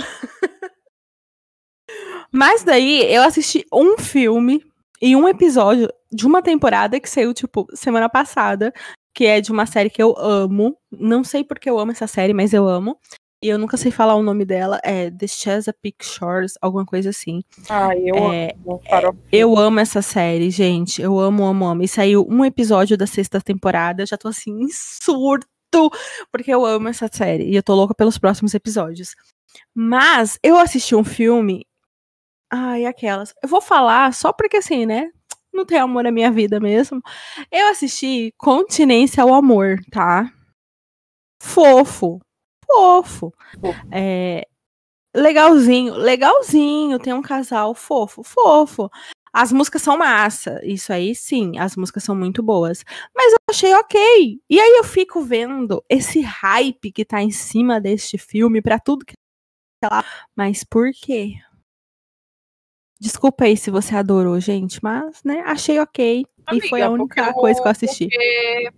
[2.32, 4.65] Mas daí eu assisti um filme
[4.99, 8.73] e um episódio de uma temporada que saiu, tipo, semana passada,
[9.16, 10.78] que é de uma série que eu amo.
[10.91, 12.99] Não sei porque eu amo essa série, mas eu amo.
[13.41, 14.80] E eu nunca sei falar o nome dela.
[14.84, 17.41] É The Chesapeake Shores, alguma coisa assim.
[17.70, 19.18] Ai, eu É, amo farofa.
[19.32, 21.01] Eu amo essa série, gente.
[21.01, 21.84] Eu amo, amo, amo.
[21.84, 24.01] E saiu um episódio da sexta temporada.
[24.03, 25.47] Eu já tô assim, em surto,
[26.32, 27.45] porque eu amo essa série.
[27.49, 29.16] E eu tô louca pelos próximos episódios.
[29.74, 31.66] Mas eu assisti um filme.
[32.51, 33.34] Ai, aquelas.
[33.43, 35.09] Eu vou falar só porque assim, né?
[35.55, 37.01] Não tem amor na minha vida mesmo.
[37.49, 40.29] Eu assisti Continência ao Amor, tá?
[41.41, 42.19] Fofo.
[42.65, 43.33] Fofo.
[43.61, 43.87] Fofo.
[43.91, 44.45] É,
[45.15, 46.99] legalzinho, legalzinho.
[46.99, 48.89] Tem um casal fofo, fofo.
[49.31, 50.59] As músicas são massa.
[50.63, 52.83] Isso aí, sim, as músicas são muito boas.
[53.15, 54.39] Mas eu achei ok.
[54.49, 59.05] E aí eu fico vendo esse hype que tá em cima deste filme pra tudo
[59.05, 59.13] que
[59.83, 60.03] é lá.
[60.35, 61.35] Mas por quê?
[62.99, 66.25] Desculpa aí se você adorou, gente, mas, né, achei ok.
[66.45, 68.07] Amiga, e foi a única coisa que eu assisti.
[68.07, 68.71] Porque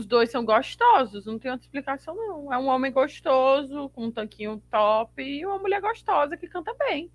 [0.00, 2.52] os dois são gostosos, não tem outra explicação, não.
[2.52, 7.10] É um homem gostoso, com um tanquinho top, e uma mulher gostosa que canta bem.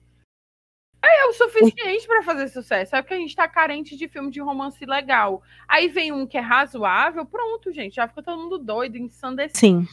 [1.01, 2.95] É o suficiente pra fazer sucesso.
[2.95, 5.41] É porque a gente tá carente de filme de romance legal.
[5.68, 7.95] Aí vem um que é razoável, pronto, gente.
[7.95, 9.60] Já fica todo mundo doido, ensandecido.
[9.60, 9.88] Sim.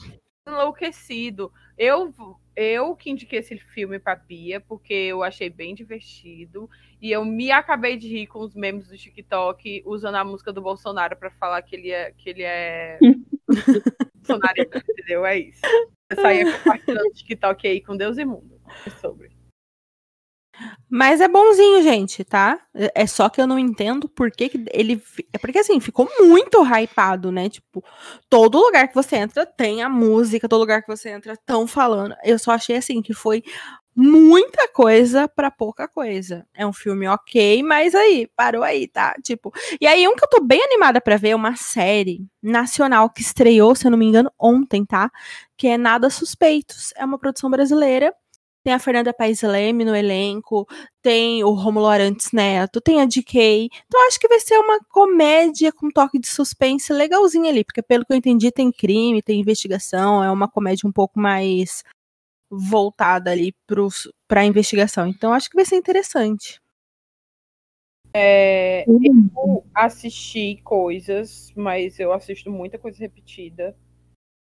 [0.47, 1.53] enlouquecido.
[1.77, 2.15] Eu,
[2.61, 6.69] eu que indiquei esse filme pra Pia, porque eu achei bem divertido.
[7.01, 10.61] E eu me acabei de rir com os memes do TikTok usando a música do
[10.61, 12.99] Bolsonaro para falar que ele é, que ele é
[14.17, 15.25] bolsonarista, entendeu?
[15.25, 15.63] É isso.
[16.11, 18.61] Eu saía compartilhando o TikTok aí com Deus e mundo.
[18.87, 19.40] É sobre.
[20.89, 22.59] Mas é bonzinho, gente, tá?
[22.95, 25.03] É só que eu não entendo por que, que ele.
[25.33, 27.49] É porque assim, ficou muito hypado, né?
[27.49, 27.85] Tipo,
[28.29, 32.15] todo lugar que você entra tem a música, todo lugar que você entra estão falando.
[32.25, 33.43] Eu só achei assim que foi
[33.95, 36.47] muita coisa para pouca coisa.
[36.55, 39.15] É um filme ok, mas aí, parou aí, tá?
[39.23, 43.11] Tipo, e aí um que eu tô bem animada para ver é uma série nacional
[43.11, 45.11] que estreou, se eu não me engano, ontem, tá?
[45.57, 46.93] Que é Nada Suspeitos.
[46.97, 48.15] É uma produção brasileira
[48.63, 50.67] tem a Fernanda Paes Leme no elenco,
[51.03, 53.69] tem o Romulo Arantes Neto, tem a DK.
[53.87, 58.05] Então acho que vai ser uma comédia com toque de suspense legalzinha ali, porque pelo
[58.05, 61.83] que eu entendi tem crime, tem investigação, é uma comédia um pouco mais
[62.51, 63.55] voltada ali
[64.29, 65.07] para a investigação.
[65.07, 66.61] Então acho que vai ser interessante.
[68.13, 73.77] É, eu assisti coisas, mas eu assisto muita coisa repetida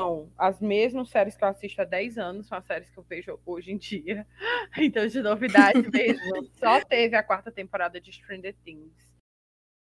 [0.03, 3.03] são as mesmas séries que eu assisto há 10 anos, são as séries que eu
[3.03, 4.27] vejo hoje em dia.
[4.77, 9.13] Então, de novidade mesmo, só teve a quarta temporada de Stranger Things.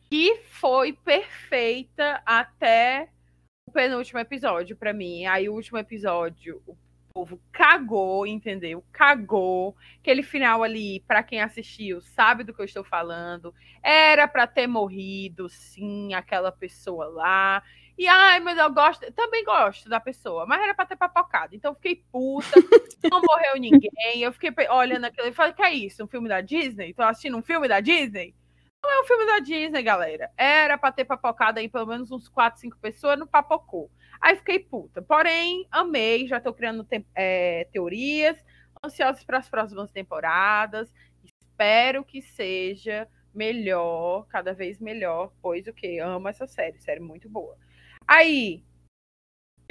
[0.09, 3.09] Que foi perfeita até
[3.67, 5.25] o penúltimo episódio para mim.
[5.25, 6.75] Aí o último episódio, o
[7.13, 8.83] povo cagou, entendeu?
[8.93, 9.75] Cagou.
[9.99, 13.53] Aquele final ali, para quem assistiu, sabe do que eu estou falando.
[13.83, 17.61] Era para ter morrido, sim, aquela pessoa lá.
[17.97, 21.55] E, ai, mas eu gosto, também gosto da pessoa, mas era pra ter papocado.
[21.55, 22.47] Então eu fiquei puta,
[23.11, 24.21] não morreu ninguém.
[24.21, 26.03] Eu fiquei olhando aquilo e falei, que é isso?
[26.03, 26.93] Um filme da Disney?
[26.93, 28.35] Tô assistindo um filme da Disney?
[28.83, 30.31] Não é um filme da Disney, galera.
[30.37, 33.89] Era pra ter papocado aí pelo menos uns 4, 5 pessoas, não papocou.
[34.21, 35.01] Aí fiquei puta.
[35.01, 38.37] Porém, amei, já tô criando te é, teorias,
[38.85, 40.93] ansiosos para as próximas temporadas.
[41.23, 45.99] Espero que seja melhor, cada vez melhor, pois o que?
[45.99, 47.57] Amo essa série, série muito boa.
[48.07, 48.63] Aí,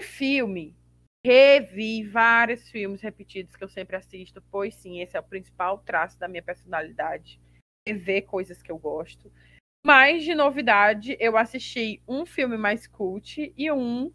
[0.01, 0.76] filme,
[1.24, 6.18] revi vários filmes repetidos que eu sempre assisto, pois sim, esse é o principal traço
[6.18, 7.41] da minha personalidade,
[7.89, 9.32] ver coisas que eu gosto.
[9.84, 14.12] Mas de novidade, eu assisti um filme mais cult e um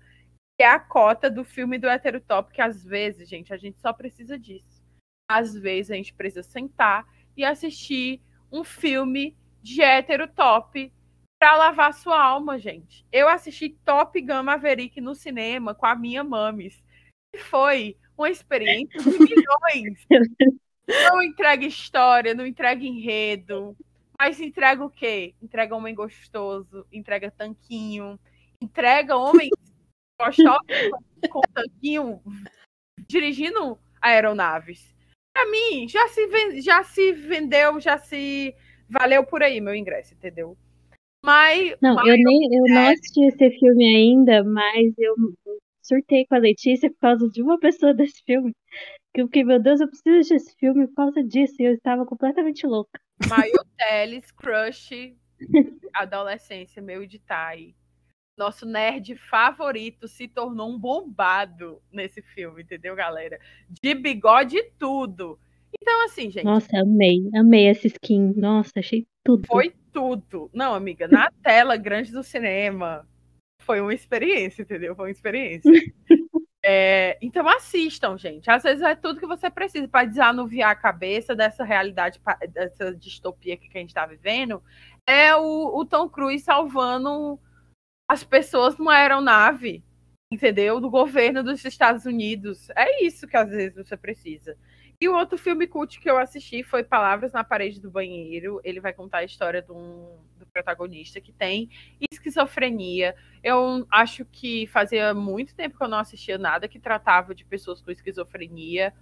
[0.58, 3.92] que é a cota do filme do heterotop, que às vezes, gente, a gente só
[3.92, 4.84] precisa disso.
[5.28, 10.94] Às vezes a gente precisa sentar e assistir um filme de heterotop
[11.42, 13.04] para lavar sua alma, gente.
[13.12, 16.84] Eu assisti Top Gun Maverick no cinema com a minha mames.
[17.34, 20.06] E foi uma experiência de milhões.
[20.88, 23.76] não entrega história, não entrega enredo.
[24.20, 25.34] Mas entrega o quê?
[25.42, 28.20] Entrega homem gostoso, entrega tanquinho,
[28.62, 29.50] entrega homens
[30.22, 30.62] gostosos
[31.28, 32.22] com tanquinho
[33.10, 34.94] dirigindo aeronaves.
[35.34, 38.56] Para mim, já se, já se vendeu, já se
[38.88, 40.56] valeu por aí meu ingresso, entendeu?
[41.24, 41.76] Mas.
[41.82, 45.16] Não, mas eu nem eu não assisti esse filme ainda, mas eu
[45.82, 48.54] surtei com a Letícia por causa de uma pessoa desse filme.
[49.14, 51.56] Que eu fiquei, meu Deus, eu preciso desse filme por causa disso.
[51.60, 53.00] E eu estava completamente louca.
[53.28, 55.16] Maio Teles, crush,
[55.94, 57.22] adolescência, meu de.
[58.38, 63.38] Nosso nerd favorito se tornou um bombado nesse filme, entendeu, galera?
[63.70, 65.38] De bigode e tudo.
[65.80, 66.46] Então, assim, gente.
[66.46, 68.34] Nossa, amei, amei essa skin.
[68.36, 69.48] Nossa, achei tudo.
[69.48, 70.50] Foi tudo.
[70.54, 73.08] Não, amiga, na tela grande do cinema.
[73.62, 74.96] Foi uma experiência, entendeu?
[74.96, 75.72] Foi uma experiência.
[76.64, 78.50] É, então assistam, gente.
[78.50, 82.22] Às vezes é tudo que você precisa para desanuviar a cabeça dessa realidade,
[82.54, 84.62] dessa distopia que a gente está vivendo.
[85.08, 87.40] É o, o Tom Cruise salvando
[88.08, 89.84] as pessoas numa aeronave,
[90.32, 90.80] entendeu?
[90.80, 92.70] Do governo dos Estados Unidos.
[92.76, 94.56] É isso que às vezes você precisa.
[95.02, 98.62] E o outro filme cult que eu assisti foi Palavras na Parede do Banheiro.
[98.64, 101.72] Ele vai contar a história de um, do protagonista que tem
[102.12, 103.16] esquizofrenia.
[103.44, 107.82] Eu acho que fazia muito tempo que eu não assistia nada que tratava de pessoas
[107.82, 108.94] com esquizofrenia.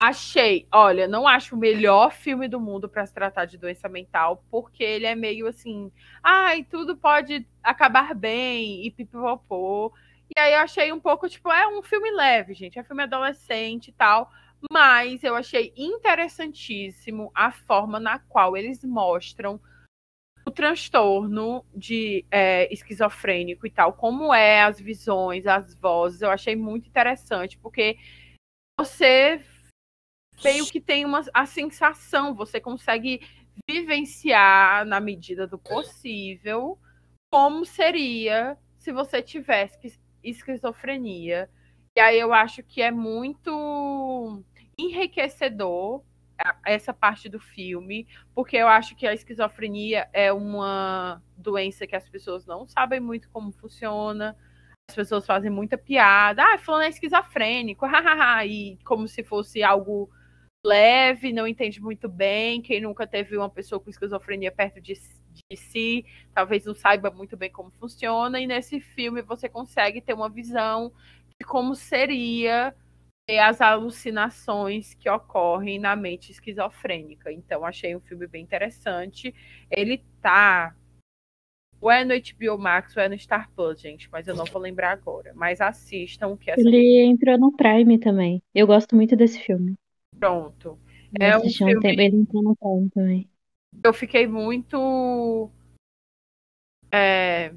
[0.00, 4.44] Achei, olha, não acho o melhor filme do mundo para se tratar de doença mental,
[4.52, 5.90] porque ele é meio assim,
[6.22, 9.92] ai, tudo pode acabar bem e pipipopô.
[10.36, 13.88] E aí eu achei um pouco, tipo, é um filme leve, gente, é filme adolescente
[13.88, 14.30] e tal,
[14.70, 19.60] mas eu achei interessantíssimo a forma na qual eles mostram
[20.46, 26.20] o transtorno de é, esquizofrênico e tal, como é as visões, as vozes.
[26.20, 27.96] Eu achei muito interessante, porque
[28.78, 29.42] você
[30.42, 33.20] meio que tem uma, a sensação, você consegue
[33.68, 36.78] vivenciar na medida do possível
[37.32, 41.50] como seria se você tivesse esquizofrenia
[41.96, 44.42] E aí eu acho que é muito
[44.78, 46.02] enriquecedor
[46.64, 52.08] essa parte do filme, porque eu acho que a esquizofrenia é uma doença que as
[52.08, 54.36] pessoas não sabem muito como funciona.
[54.88, 56.42] As pessoas fazem muita piada.
[56.42, 57.86] Ah, falando é esquizofrênico,
[58.46, 60.10] e como se fosse algo
[60.64, 62.60] leve, não entende muito bem.
[62.60, 66.04] Quem nunca teve uma pessoa com esquizofrenia perto de, de si,
[66.34, 68.40] talvez não saiba muito bem como funciona.
[68.40, 70.92] E nesse filme você consegue ter uma visão
[71.40, 72.74] de como seria
[73.28, 77.32] as alucinações que ocorrem na mente esquizofrênica.
[77.32, 79.34] Então, achei um filme bem interessante.
[79.70, 80.76] Ele tá.
[81.80, 84.60] Ou é no HBO Max ou é no Star Plus, gente, mas eu não vou
[84.60, 85.32] lembrar agora.
[85.34, 86.60] Mas assistam que essa...
[86.60, 88.42] Ele entrou no Prime também.
[88.54, 89.74] Eu gosto muito desse filme.
[90.18, 90.78] Pronto.
[91.18, 93.28] Eu É um um filme- tempo, ele entrou no Prime também.
[93.82, 95.50] eu fiquei muito
[96.90, 97.52] é,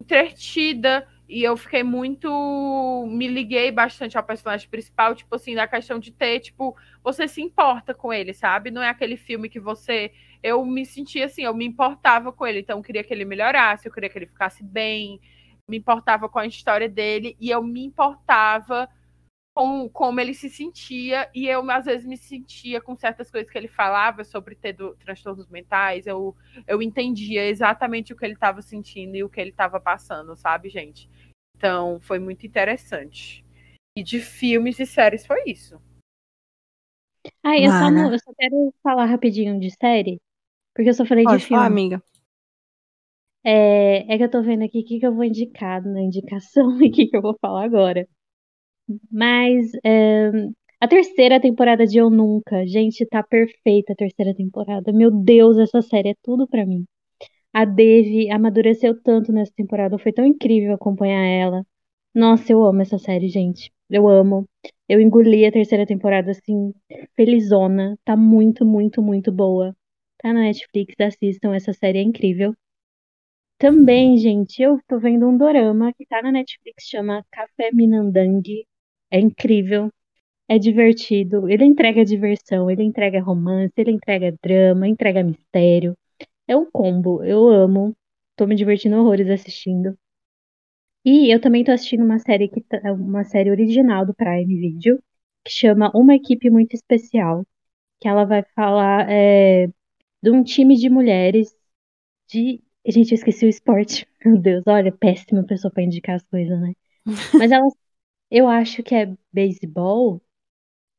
[0.00, 3.06] entretida e eu fiquei muito.
[3.08, 7.40] Me liguei bastante ao personagem principal, tipo assim, da questão de ter, tipo, você se
[7.40, 8.70] importa com ele, sabe?
[8.72, 10.12] Não é aquele filme que você.
[10.42, 13.86] Eu me sentia assim, eu me importava com ele, então eu queria que ele melhorasse,
[13.86, 15.20] eu queria que ele ficasse bem,
[15.68, 18.88] me importava com a história dele e eu me importava
[19.54, 23.58] com como ele se sentia e eu às vezes me sentia com certas coisas que
[23.58, 26.36] ele falava sobre ter do- transtornos mentais, eu,
[26.66, 30.68] eu entendia exatamente o que ele estava sentindo e o que ele estava passando, sabe,
[30.68, 31.10] gente?
[31.56, 33.44] Então, foi muito interessante.
[33.96, 35.80] E de filmes e séries foi isso.
[37.42, 40.20] Ah, eu só, não, eu só quero falar rapidinho de série,
[40.74, 41.82] porque eu só falei Pode de falar, filme.
[41.82, 42.02] amiga.
[43.44, 46.70] É, é que eu tô vendo aqui o que, que eu vou indicar na indicação
[46.80, 48.06] e o que, que eu vou falar agora.
[49.10, 50.30] Mas é,
[50.80, 54.92] a terceira temporada de Eu Nunca, gente, tá perfeita a terceira temporada.
[54.92, 56.84] Meu Deus, essa série é tudo pra mim.
[57.52, 61.66] A Devi amadureceu tanto nessa temporada, foi tão incrível acompanhar ela.
[62.14, 63.72] Nossa, eu amo essa série, gente.
[63.90, 64.48] Eu amo.
[64.88, 66.72] Eu engoli a terceira temporada assim,
[67.16, 67.98] felizona.
[68.04, 69.76] Tá muito, muito, muito boa.
[70.18, 72.54] Tá na Netflix, assistam, essa série é incrível.
[73.58, 78.42] Também, gente, eu tô vendo um dorama que tá na Netflix, chama Café Minandang.
[79.10, 79.90] É incrível,
[80.48, 81.48] é divertido.
[81.50, 85.96] Ele entrega diversão, ele entrega romance, ele entrega drama, entrega mistério.
[86.48, 87.96] É um combo, eu amo.
[88.36, 89.96] Tô me divertindo horrores assistindo.
[91.04, 94.98] E eu também tô assistindo uma série que tá- uma série original do Prime Video,
[95.44, 97.44] que chama Uma Equipe Muito Especial,
[98.00, 99.68] que ela vai falar é,
[100.22, 101.54] de um time de mulheres
[102.30, 102.62] de.
[102.86, 104.06] Gente, eu esqueci o esporte.
[104.26, 106.74] Meu Deus, olha, péssima pessoa pra indicar as coisas, né?
[107.38, 107.74] Mas elas.
[108.30, 110.22] Eu acho que é beisebol.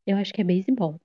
[0.06, 1.00] Eu acho que é beisebol.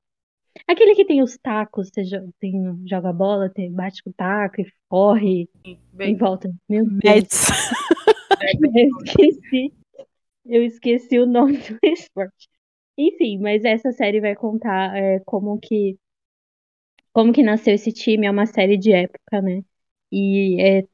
[0.66, 2.55] Aquele que tem os tacos, você jo- tem,
[2.87, 6.51] joga bola, tem, bate com o taco e corre em Bem, volta.
[6.68, 7.49] Meu Deus, Mets.
[8.74, 9.72] eu esqueci.
[10.47, 12.49] Eu esqueci o nome do esporte.
[12.99, 15.99] Enfim, mas essa série vai contar é, como que
[17.12, 18.27] como que nasceu esse time.
[18.27, 19.62] É uma série de época, né?
[20.12, 20.85] E é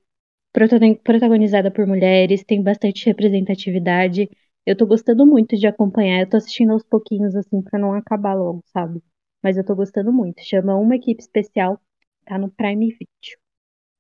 [0.53, 4.31] protagoni- protagonizada por mulheres, tem bastante representatividade.
[4.67, 6.21] Eu tô gostando muito de acompanhar.
[6.21, 9.03] Eu tô assistindo aos pouquinhos, assim, pra não acabar logo, sabe?
[9.43, 10.41] Mas eu tô gostando muito.
[10.45, 11.81] Chama Uma Equipe Especial,
[12.25, 13.39] tá no Prime Video.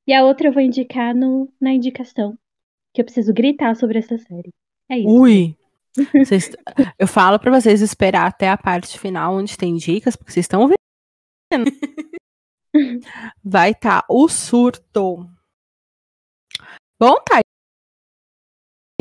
[0.07, 2.39] E a outra eu vou indicar no, na indicação,
[2.95, 4.51] que eu preciso gritar sobre essa série.
[4.89, 5.09] É isso.
[5.09, 5.57] Ui.
[6.17, 6.51] Vocês-
[6.99, 10.69] eu falo pra vocês esperar até a parte final onde tem dicas, porque vocês estão
[10.69, 10.77] vendo.
[13.45, 15.29] Vai estar o surto.
[16.99, 17.42] Bom, tá.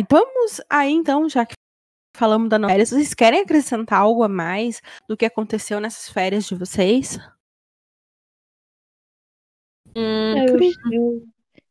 [0.10, 1.54] Vamos aí então, já que
[2.16, 6.56] falamos da novela, vocês querem acrescentar algo a mais do que aconteceu nessas férias de
[6.56, 7.18] vocês?
[9.96, 10.58] hum, Eu,
[10.92, 11.28] eu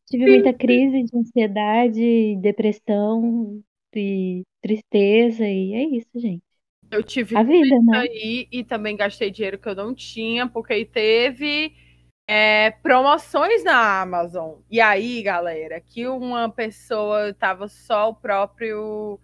[0.07, 3.63] tive muita crise de ansiedade, depressão
[3.95, 6.43] e tristeza, e é isso, gente.
[6.91, 7.99] eu tive A vida, isso né?
[7.99, 11.73] aí e também gastei dinheiro que eu não tinha, porque aí teve
[12.33, 14.61] é, promoções na Amazon.
[14.71, 19.19] E aí, galera, que uma pessoa tava só o próprio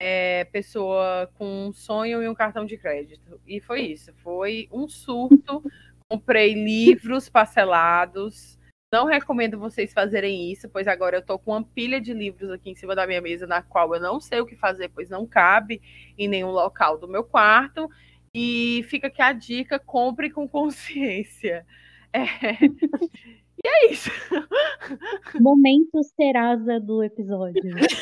[0.00, 3.38] é, pessoa com um sonho e um cartão de crédito.
[3.46, 5.62] E foi isso, foi um surto.
[6.10, 8.58] Comprei livros parcelados.
[8.90, 12.70] Não recomendo vocês fazerem isso, pois agora eu tô com uma pilha de livros aqui
[12.70, 15.26] em cima da minha mesa, na qual eu não sei o que fazer, pois não
[15.26, 15.82] cabe
[16.16, 17.90] em nenhum local do meu quarto.
[18.34, 21.66] E fica aqui a dica: compre com consciência.
[22.12, 22.24] É.
[23.64, 24.08] E é isso.
[25.40, 27.60] Momento Serasa do episódio.
[27.60, 27.96] Gente,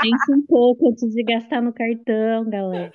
[0.00, 2.90] pense um pouco antes de gastar no cartão, galera.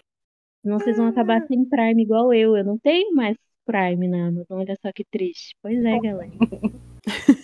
[0.63, 2.57] Senão vocês vão acabar sem Prime igual eu.
[2.57, 4.59] Eu não tenho mais Prime na Amazon.
[4.61, 5.55] Olha só que triste.
[5.61, 6.32] Pois é, galera.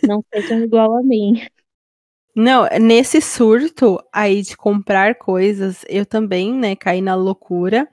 [0.07, 1.41] Não sejam igual a mim.
[2.35, 7.87] Não, nesse surto aí de comprar coisas, eu também, né, caí na loucura.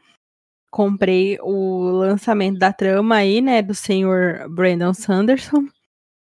[0.72, 5.66] Comprei o lançamento da trama aí, né, do senhor Brandon Sanderson.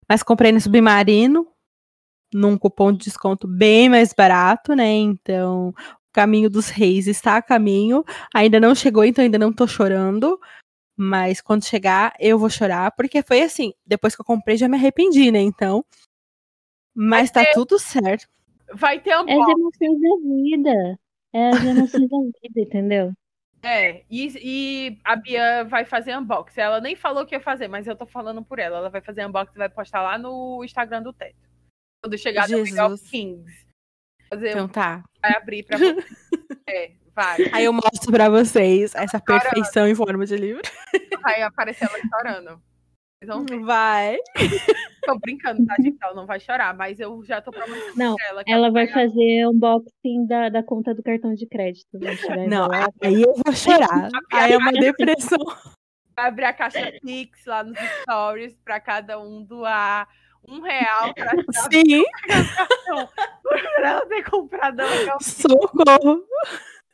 [0.07, 1.47] Mas comprei no Submarino,
[2.33, 4.89] num cupom de desconto bem mais barato, né?
[4.89, 5.73] Então, o
[6.11, 8.03] caminho dos reis está a caminho.
[8.35, 10.37] Ainda não chegou, então ainda não tô chorando.
[10.93, 14.75] Mas quando chegar, eu vou chorar, porque foi assim, depois que eu comprei, já me
[14.75, 15.39] arrependi, né?
[15.39, 15.85] Então.
[16.93, 18.27] Mas tá tudo certo.
[18.73, 20.99] Vai ter É as emoções da vida.
[21.31, 23.13] É as emoções da vida, entendeu?
[23.63, 26.59] É, e, e a Bia vai fazer unboxing.
[26.59, 28.77] Ela nem falou que ia fazer, mas eu tô falando por ela.
[28.77, 31.37] Ela vai fazer unboxing e vai postar lá no Instagram do Teto.
[32.03, 32.95] Quando chegar no Miguel.
[33.09, 33.65] Kings.
[34.29, 35.01] Fazer, Então tá.
[35.21, 36.05] Vai abrir pra você.
[36.67, 37.37] é, vai.
[37.53, 40.61] Aí eu mostro pra vocês essa perfeição em forma de livro.
[41.21, 42.61] Vai aparecer ela chorando.
[43.25, 43.59] Ver.
[43.61, 44.17] Vai.
[45.05, 45.97] Tô brincando, tá, gente?
[46.01, 48.87] Ela não vai chorar, mas eu já tô prometendo Não, pra ela que Ela vai
[48.87, 51.99] fazer unboxing da, da conta do cartão de crédito.
[52.47, 52.69] Não,
[53.01, 54.09] aí eu vou chorar.
[54.31, 55.39] Aí é uma depressão.
[56.15, 60.07] vai abrir a caixa Pix lá nos stories pra cada um doar
[60.47, 61.31] um real pra,
[61.71, 62.03] Sim,
[63.75, 66.23] pra ela ter comprado a socorro.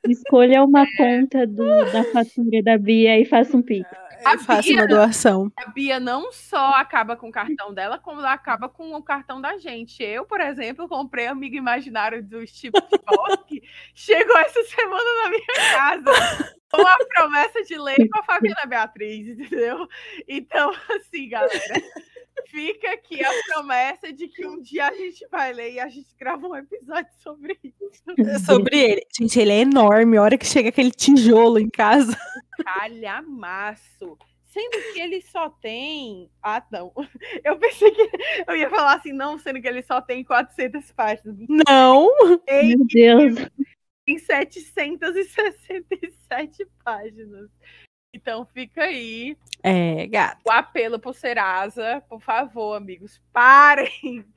[0.07, 3.87] Escolha uma conta do- da fatura da Bia e faça um pix.
[4.25, 5.51] A Eu faço Bia- uma doação.
[5.57, 9.39] A Bia não só acaba com o cartão dela, como ela acaba com o cartão
[9.39, 10.03] da gente.
[10.03, 12.73] Eu, por exemplo, comprei amigo imaginário do Steve
[13.07, 13.61] Bosque.
[13.95, 16.53] Chegou essa semana na minha casa.
[16.71, 19.87] Com a promessa de ler com a Fabiana Beatriz, entendeu?
[20.27, 21.81] Então, assim, galera,
[22.47, 26.13] fica aqui a promessa de que um dia a gente vai ler e a gente
[26.17, 27.89] grava um episódio sobre isso.
[28.45, 29.07] Sobre ele.
[29.17, 30.17] Gente, ele é enorme.
[30.17, 32.17] A hora que chega aquele tijolo em casa.
[32.63, 34.17] calhamaço.
[34.45, 36.29] Sendo que ele só tem.
[36.41, 36.91] Ah, não.
[37.43, 38.09] Eu pensei que
[38.47, 41.35] eu ia falar assim, não, sendo que ele só tem 400 páginas.
[41.67, 42.09] Não.
[42.47, 43.35] Meu Deus.
[44.05, 47.49] tem 767 páginas.
[48.13, 50.41] Então fica aí É, gato.
[50.47, 52.01] o apelo pro Serasa.
[52.09, 54.25] Por favor, amigos, parem!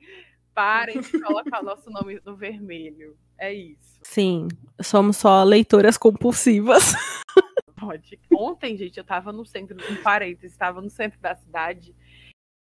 [0.55, 3.17] Parem de colocar nosso nome no vermelho.
[3.39, 3.99] É isso.
[4.03, 4.47] Sim,
[4.79, 6.93] somos só leitoras compulsivas.
[7.75, 8.19] Pode.
[8.31, 11.95] Ontem, gente, eu tava no centro, um parênteses, estava no centro da cidade.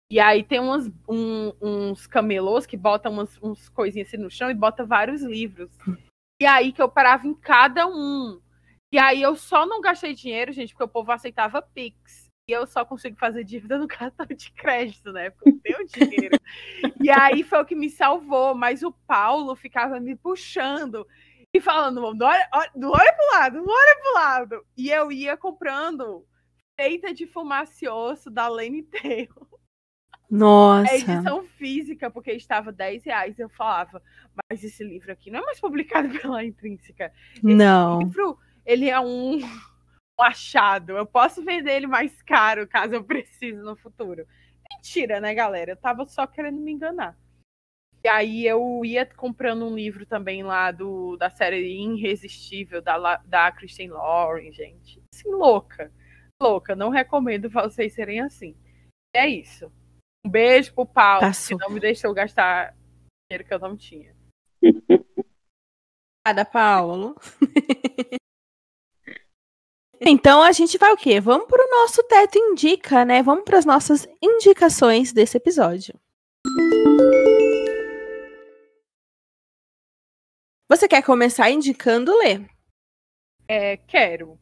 [0.09, 4.49] E aí tem umas, um- uns camelôs que botam umas, uns coisinhas assim no chão
[4.49, 5.71] e bota vários livros.
[6.41, 8.41] E aí que eu parava em cada um.
[8.93, 12.29] E aí eu só não gastei dinheiro, gente, porque o povo aceitava Pix.
[12.49, 15.31] E eu só consigo fazer dívida no cartão de crédito, né?
[15.31, 16.37] Porque eu não tenho dinheiro.
[17.01, 18.55] E aí foi o que me salvou.
[18.55, 21.07] Mas o Paulo ficava me puxando
[21.55, 24.67] e falando, não olha, olha, não olha pro lado, não olha pro lado.
[24.77, 26.27] E eu ia comprando
[26.81, 29.29] feita de fumacioso da Lane Tail.
[30.31, 30.93] Nossa.
[30.93, 33.39] É edição física, porque estava 10 reais.
[33.39, 34.01] Eu falava,
[34.51, 37.13] mas esse livro aqui não é mais publicado pela Intrínseca.
[37.43, 37.99] Não.
[37.99, 39.39] O livro, ele é um,
[40.19, 40.97] um achado.
[40.97, 44.27] Eu posso vender ele mais caro, caso eu precise no futuro.
[44.73, 45.73] Mentira, né, galera?
[45.73, 47.19] Eu tava só querendo me enganar.
[48.03, 53.53] E aí eu ia comprando um livro também lá do, da série Irresistível, da, da
[53.53, 55.03] Kristen Lauren, gente.
[55.13, 55.93] Assim, louca.
[56.41, 56.75] Louca.
[56.75, 58.57] Não recomendo vocês serem assim.
[59.15, 59.71] É isso.
[60.25, 61.59] Um beijo pro Paulo, Passou.
[61.59, 62.75] que não me deixou gastar
[63.29, 64.15] dinheiro que eu não tinha.
[66.25, 67.17] Obrigada, Paulo.
[70.03, 71.21] Então a gente vai o quê?
[71.21, 73.23] Vamos pro nosso teto indica, né?
[73.23, 75.95] Vamos para as nossas indicações desse episódio.
[80.71, 82.41] Você quer começar indicando, Lê?
[83.47, 84.39] É, quero.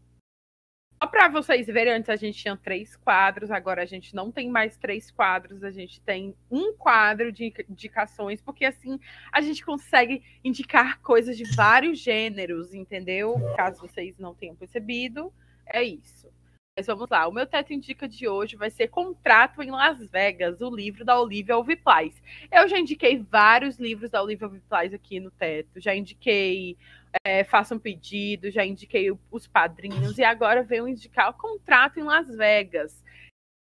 [1.03, 4.49] Só para vocês verem, antes a gente tinha três quadros, agora a gente não tem
[4.49, 8.99] mais três quadros, a gente tem um quadro de indicações, porque assim
[9.33, 13.35] a gente consegue indicar coisas de vários gêneros, entendeu?
[13.57, 15.33] Caso vocês não tenham percebido,
[15.73, 16.29] é isso.
[16.77, 20.61] Mas vamos lá, o meu teto indica de hoje vai ser Contrato em Las Vegas,
[20.61, 22.23] o livro da Olivia Oviplais.
[22.53, 26.77] Eu já indiquei vários livros da Olivia Oviplais aqui no teto, já indiquei
[27.25, 32.05] é, Faça um Pedido, já indiquei os padrinhos, e agora venho indicar o Contrato em
[32.05, 33.03] Las Vegas,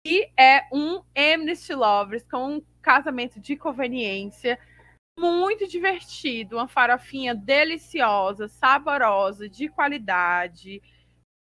[0.06, 4.56] que é um Amnesty Lovers com um casamento de conveniência,
[5.18, 10.80] muito divertido, uma farofinha deliciosa, saborosa, de qualidade,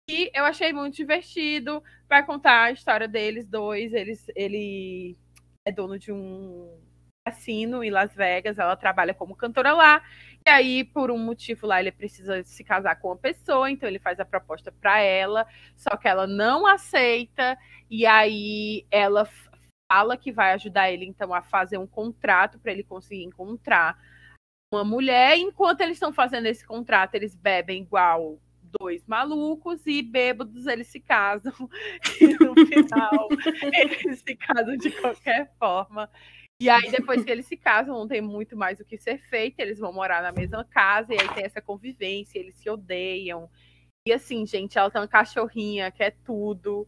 [0.08, 1.84] e eu achei muito divertido.
[2.08, 3.94] Vai contar a história deles dois.
[3.94, 5.18] Eles, ele
[5.66, 6.80] é dono de um
[7.26, 8.60] cassino em Las Vegas.
[8.60, 10.04] Ela trabalha como cantora lá.
[10.46, 13.70] E aí, por um motivo lá, ele precisa se casar com uma pessoa.
[13.70, 15.48] Então, ele faz a proposta para ela.
[15.76, 17.58] Só que ela não aceita.
[17.90, 19.28] E aí, ela
[19.92, 23.98] fala que vai ajudar ele, então, a fazer um contrato para ele conseguir encontrar
[24.72, 25.38] uma mulher.
[25.38, 28.40] Enquanto eles estão fazendo esse contrato, eles bebem igual
[28.80, 31.54] dois malucos e bêbados eles se casam.
[32.22, 33.28] E no final,
[33.74, 36.10] eles se casam de qualquer forma.
[36.62, 39.60] E aí, depois que eles se casam, não tem muito mais o que ser feito,
[39.60, 43.50] eles vão morar na mesma casa, e aí tem essa convivência, eles se odeiam.
[44.08, 46.88] E assim, gente, ela tem uma cachorrinha que é tudo.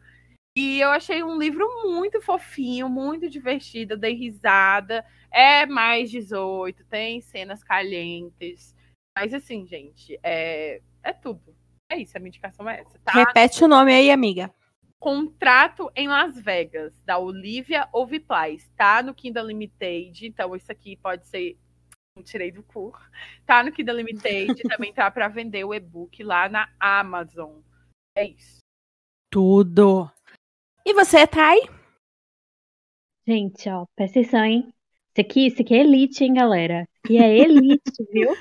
[0.56, 5.06] E eu achei um livro muito fofinho, muito divertido, dei risada.
[5.30, 8.76] É mais 18, tem cenas calientes.
[9.18, 11.57] Mas assim, gente, é, é tudo.
[11.90, 13.00] É isso, a minha indicação é essa.
[13.00, 13.12] Tá?
[13.14, 14.54] Repete o nome aí, amiga.
[15.00, 18.70] Contrato em Las Vegas, da Olivia Oviplais.
[18.76, 21.58] Tá no Kindle Limited, então isso aqui pode ser.
[22.16, 22.92] Não tirei do cu.
[23.46, 27.60] Tá no Kindle Limited, também tá para vender o e-book lá na Amazon.
[28.16, 28.58] É isso.
[29.32, 30.12] Tudo.
[30.86, 31.70] E você, Thay?
[33.28, 34.74] Gente, ó, presta atenção, hein?
[35.12, 36.88] Isso aqui, isso aqui é elite, hein, galera?
[37.04, 38.34] Aqui é elite, viu?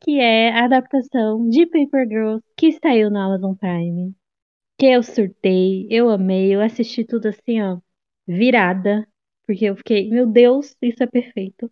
[0.00, 4.14] Que é a adaptação de Paper Girls que saiu na Amazon Prime.
[4.78, 7.78] Que eu surtei, eu amei, eu assisti tudo assim, ó,
[8.26, 9.06] virada,
[9.46, 11.70] porque eu fiquei, meu Deus, isso é perfeito.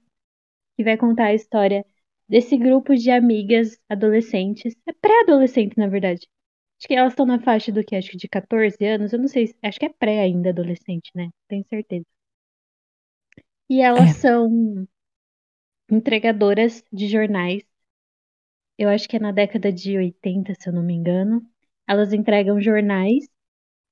[0.76, 1.84] Que vai contar a história
[2.28, 6.26] desse grupo de amigas adolescentes, é pré-adolescente, na verdade.
[6.78, 7.96] Acho que elas estão na faixa do que?
[7.96, 11.30] Acho que de 14 anos, eu não sei, acho que é pré ainda adolescente, né?
[11.48, 12.06] Tenho certeza.
[13.68, 14.18] E elas É.
[14.20, 14.86] são
[15.90, 17.62] entregadoras de jornais
[18.78, 21.42] eu acho que é na década de 80, se eu não me engano.
[21.86, 23.28] Elas entregam jornais.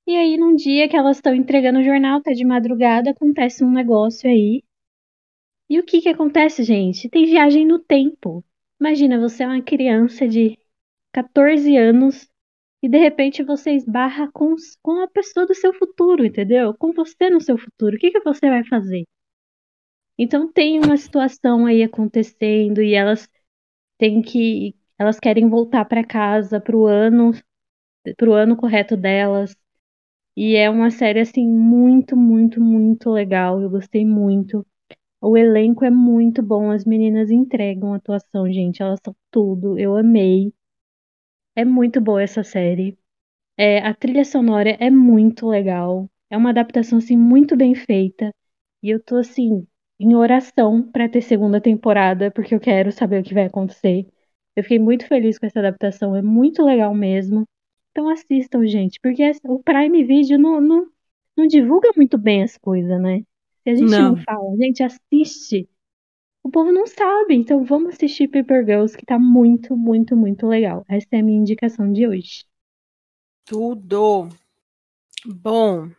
[0.07, 3.71] E aí, num dia que elas estão entregando o jornal, tá de madrugada, acontece um
[3.71, 4.63] negócio aí.
[5.69, 7.09] E o que que acontece, gente?
[7.09, 8.43] Tem viagem no tempo.
[8.79, 10.57] Imagina, você é uma criança de
[11.11, 12.29] 14 anos
[12.81, 16.73] e de repente você esbarra com, com a pessoa do seu futuro, entendeu?
[16.77, 17.97] Com você no seu futuro.
[17.97, 19.03] O que que você vai fazer?
[20.17, 23.27] Então tem uma situação aí acontecendo e elas
[23.97, 27.31] têm que elas querem voltar para casa pro ano
[28.17, 29.55] pro ano correto delas.
[30.37, 33.61] E é uma série assim muito, muito, muito legal.
[33.61, 34.65] Eu gostei muito.
[35.21, 39.79] O elenco é muito bom, as meninas entregam a atuação, gente, elas são tudo.
[39.79, 40.53] Eu amei.
[41.57, 42.97] É muito boa essa série.
[43.57, 46.09] É, a trilha sonora é muito legal.
[46.29, 48.33] É uma adaptação assim muito bem feita.
[48.83, 49.67] E eu tô assim
[49.99, 54.07] em oração para ter segunda temporada, porque eu quero saber o que vai acontecer.
[54.55, 57.47] Eu fiquei muito feliz com essa adaptação, é muito legal mesmo.
[57.91, 60.87] Então assistam, gente, porque o Prime Video não, não,
[61.35, 63.23] não divulga muito bem as coisas, né?
[63.63, 64.23] Se a gente não, Não.
[64.23, 65.67] fala, gente, assiste.
[66.43, 70.85] O povo não sabe, então vamos assistir Paper Girls, que tá muito, muito, muito legal.
[70.87, 72.45] Essa é a minha indicação de hoje.
[73.45, 74.29] Tudo.
[75.25, 75.89] Bom,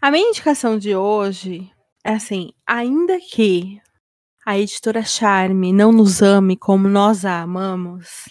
[0.00, 1.70] a minha indicação de hoje
[2.04, 3.80] assim, ainda que
[4.44, 8.28] a editora Charme não nos ame como nós a amamos,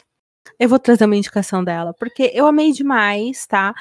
[0.59, 3.73] eu vou trazer uma indicação dela, porque eu amei demais, tá?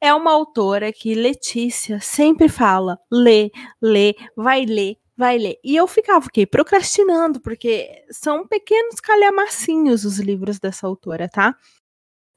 [0.00, 5.58] É uma autora que Letícia sempre fala: lê, lê, vai ler, vai ler.
[5.64, 6.46] E eu ficava o quê?
[6.46, 11.56] Procrastinando, porque são pequenos calhamacinhos os livros dessa autora, tá?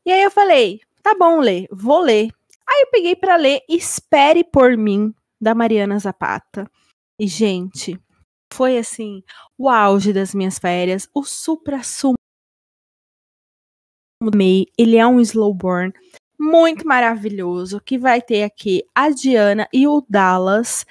[0.06, 2.30] E aí eu falei: tá bom, lê, vou ler.
[2.68, 6.70] Aí eu peguei pra ler Espere por mim, da Mariana Zapata.
[7.20, 8.00] E, gente,
[8.54, 9.22] foi assim,
[9.58, 12.16] o auge das minhas férias, o supra-sumo.
[14.22, 14.68] Amei.
[14.78, 15.94] Ele é um slow burn
[16.40, 20.86] muito maravilhoso, que vai ter aqui a Diana e o Dallas.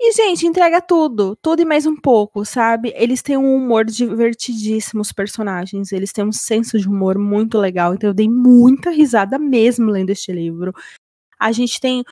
[0.00, 2.92] E, gente, entrega tudo, tudo e mais um pouco, sabe?
[2.94, 5.90] Eles têm um humor divertidíssimo, os personagens.
[5.90, 7.94] Eles têm um senso de humor muito legal.
[7.94, 10.72] Então, eu dei muita risada mesmo lendo este livro.
[11.40, 12.04] A gente tem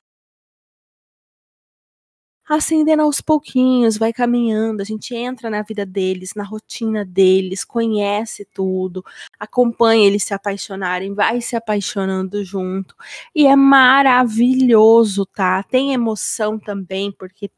[2.47, 8.45] acendendo aos pouquinhos, vai caminhando, a gente entra na vida deles, na rotina deles, conhece
[8.53, 9.03] tudo,
[9.39, 12.95] acompanha eles se apaixonarem, vai se apaixonando junto.
[13.33, 15.63] E é maravilhoso, tá?
[15.63, 17.49] Tem emoção também, porque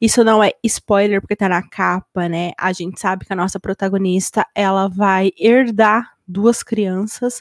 [0.00, 2.52] isso não é spoiler, porque tá na capa, né?
[2.58, 7.40] A gente sabe que a nossa protagonista, ela vai herdar duas crianças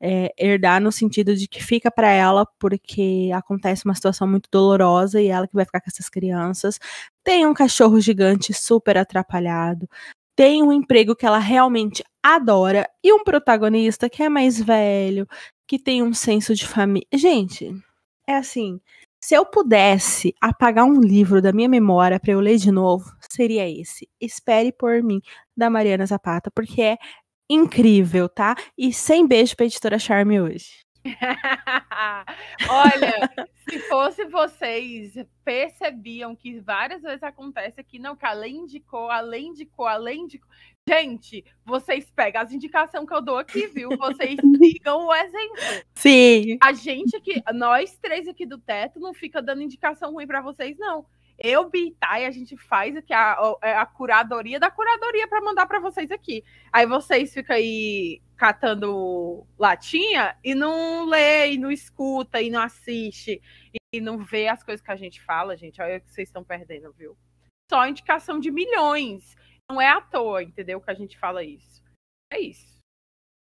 [0.00, 5.20] é, herdar no sentido de que fica para ela porque acontece uma situação muito dolorosa
[5.20, 6.78] e ela que vai ficar com essas crianças.
[7.24, 9.88] Tem um cachorro gigante super atrapalhado.
[10.36, 15.26] Tem um emprego que ela realmente adora e um protagonista que é mais velho,
[15.66, 17.06] que tem um senso de família.
[17.14, 17.72] Gente,
[18.28, 18.80] é assim,
[19.20, 23.68] se eu pudesse apagar um livro da minha memória para eu ler de novo, seria
[23.68, 24.08] esse.
[24.20, 25.20] Espere por mim,
[25.56, 26.96] da Mariana Zapata, porque é
[27.48, 28.56] incrível, tá?
[28.76, 30.86] E sem beijo pra editora Charme hoje.
[32.68, 33.30] Olha,
[33.68, 39.86] se fosse vocês percebiam que várias vezes acontece aqui, não, que além indicou, além indicou,
[39.86, 40.48] além indicou.
[40.88, 43.88] Gente, vocês pegam as indicações que eu dou aqui, viu?
[43.96, 45.56] Vocês sigam o exemplo.
[45.94, 46.58] Sim.
[46.62, 50.78] A gente aqui, nós três aqui do teto, não fica dando indicação ruim para vocês,
[50.78, 51.04] não.
[51.38, 55.66] Eu, Bitai, a gente faz aqui a, a, é a curadoria da curadoria para mandar
[55.66, 56.42] para vocês aqui.
[56.72, 63.40] Aí vocês ficam aí catando latinha e não lê, e não escuta, e não assiste,
[63.92, 65.80] e não vê as coisas que a gente fala, gente.
[65.80, 67.16] Olha o que vocês estão perdendo, viu?
[67.70, 69.36] Só indicação de milhões.
[69.70, 70.80] Não é à toa, entendeu?
[70.80, 71.82] Que a gente fala isso.
[72.32, 72.76] É isso.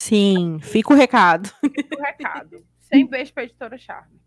[0.03, 1.49] Sim, fica o recado.
[1.61, 2.67] Fica o recado.
[2.81, 4.19] Sem beijo pra editora Charme.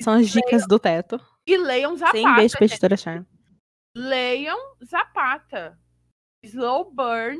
[0.00, 1.20] São as dicas do teto.
[1.48, 2.18] E leiam Zapata.
[2.18, 3.26] Sem beijo pra editora Charme.
[3.96, 5.78] Leiam Zapata.
[6.44, 7.38] Slow burn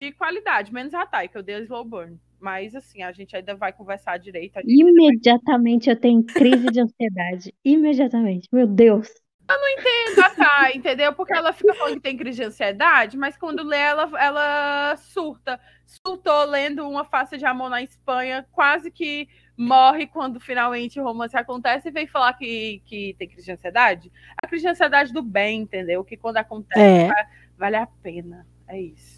[0.00, 0.72] de qualidade.
[0.72, 2.18] Menos a Thay, que eu dei slow burn.
[2.40, 4.56] Mas assim, a gente ainda vai conversar direito.
[4.58, 7.54] ainda vai- Imediatamente eu tenho crise de ansiedade.
[7.64, 8.48] Imediatamente.
[8.52, 9.08] Meu Deus.
[9.48, 11.12] entendo a Thay, entendeu?
[11.14, 15.58] Porque ela fica falando que tem crise de ansiedade, mas quando lê, ela, ela surta.
[15.86, 21.36] Surtou lendo uma face de amor na Espanha, quase que morre quando finalmente o romance
[21.36, 24.12] acontece e vem falar que, que tem crise de ansiedade.
[24.42, 26.04] A crise de ansiedade do bem, entendeu?
[26.04, 27.08] Que quando acontece, É.
[27.08, 27.26] va-
[27.56, 28.46] vale a pena.
[28.68, 29.16] É isso.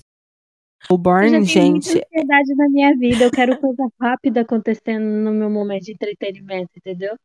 [0.89, 3.24] O Eu Born, gente, muita ansiedade na minha vida.
[3.24, 7.16] Eu quero coisa rápida acontecendo no meu momento de entretenimento, entendeu?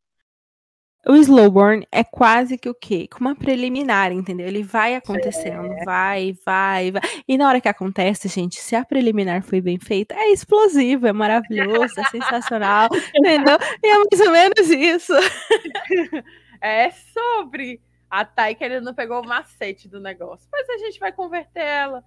[1.05, 3.07] O Slowborn é quase que o quê?
[3.11, 4.47] Com uma preliminar, entendeu?
[4.47, 7.01] Ele vai acontecendo, vai, vai, vai.
[7.27, 11.13] E na hora que acontece, gente, se a preliminar foi bem feita, é explosivo, é
[11.13, 13.57] maravilhoso, é sensacional, entendeu?
[13.83, 15.13] E é mais ou menos isso.
[16.63, 17.81] É sobre.
[18.09, 20.47] A Thay que ainda não pegou o macete do negócio.
[20.49, 22.03] Mas a gente vai converter ela.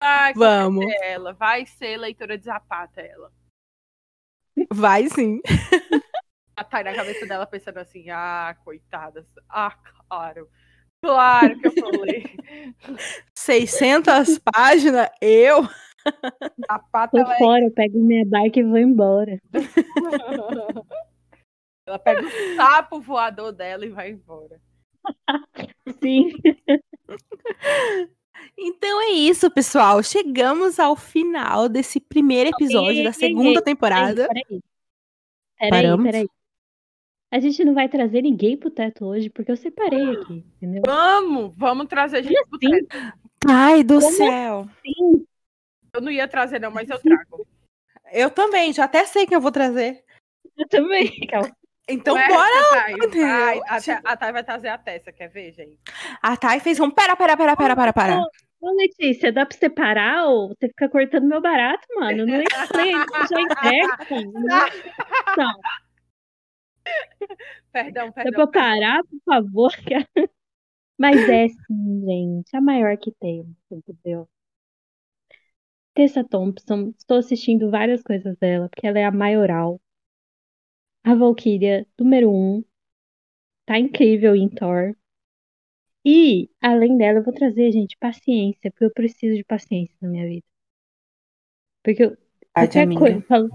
[0.00, 1.32] Vai Vamos, converter ela.
[1.34, 3.30] Vai ser leitora de Zapata ela.
[4.72, 5.42] vai sim.
[6.58, 9.24] A Thay na cabeça dela pensando assim, ah, coitada.
[9.48, 9.76] Ah,
[10.08, 10.48] claro.
[11.00, 12.34] Claro que eu ler.
[13.32, 15.62] 600 páginas, eu.
[16.66, 19.40] Zapata, Tô ela, é- fora, eu pego minha bike e vou embora.
[21.86, 24.60] ela pega o sapo voador dela e vai embora.
[26.02, 26.32] Sim.
[28.56, 30.02] Então é isso, pessoal.
[30.02, 34.26] Chegamos ao final desse primeiro episódio ei, da segunda ei, temporada.
[34.26, 34.60] Peraí, peraí.
[35.58, 36.04] Peraí, Paramos?
[36.04, 36.28] peraí.
[37.30, 40.82] A gente não vai trazer ninguém pro teto hoje, porque eu separei aqui, entendeu?
[40.86, 42.70] Vamos, vamos trazer gente pro Sim.
[42.70, 42.96] teto.
[43.46, 44.68] Ai do Como céu.
[44.82, 45.26] Sim.
[45.92, 47.46] Eu não ia trazer, não, mas eu trago.
[48.10, 50.02] Eu também, já até sei quem eu vou trazer.
[50.56, 51.10] Eu também.
[51.28, 51.50] Calma.
[51.86, 52.50] Então Não é, bora.
[52.70, 52.94] Thay?
[53.66, 55.78] a, Thay- a Thay vai trazer a Tessa, quer ver, gente?
[56.22, 58.20] A Thay fez um pera, pera, pera, pera, para, para.
[58.60, 62.26] Ô, Letícia, dá pra separar ou você fica cortando meu barato, mano?
[62.26, 62.92] Não explain,
[63.30, 63.98] já entrega.
[65.36, 65.60] Não,
[67.72, 68.32] Perdão, dá perdão.
[68.32, 69.70] pra eu parar, por favor?
[70.98, 74.28] Mas é sim, gente, a maior que temos, entendeu?
[75.94, 79.78] Tessa Thompson, estou assistindo várias coisas dela, porque ela é a maioral.
[81.04, 82.64] A Valkyria, número um.
[83.66, 84.96] Tá incrível em Thor.
[86.04, 90.26] E, além dela, eu vou trazer, gente, paciência, porque eu preciso de paciência na minha
[90.26, 90.46] vida.
[91.82, 92.16] Porque eu,
[92.52, 93.00] qualquer amiga.
[93.00, 93.48] coisa, eu falo,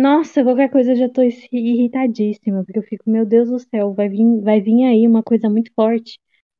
[0.00, 3.94] nossa, qualquer coisa eu já tô irri- irritadíssima, porque eu fico, meu Deus do céu,
[3.94, 6.18] vai vir, vai vir aí uma coisa muito forte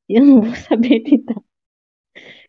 [0.08, 1.42] e eu não vou saber lidar.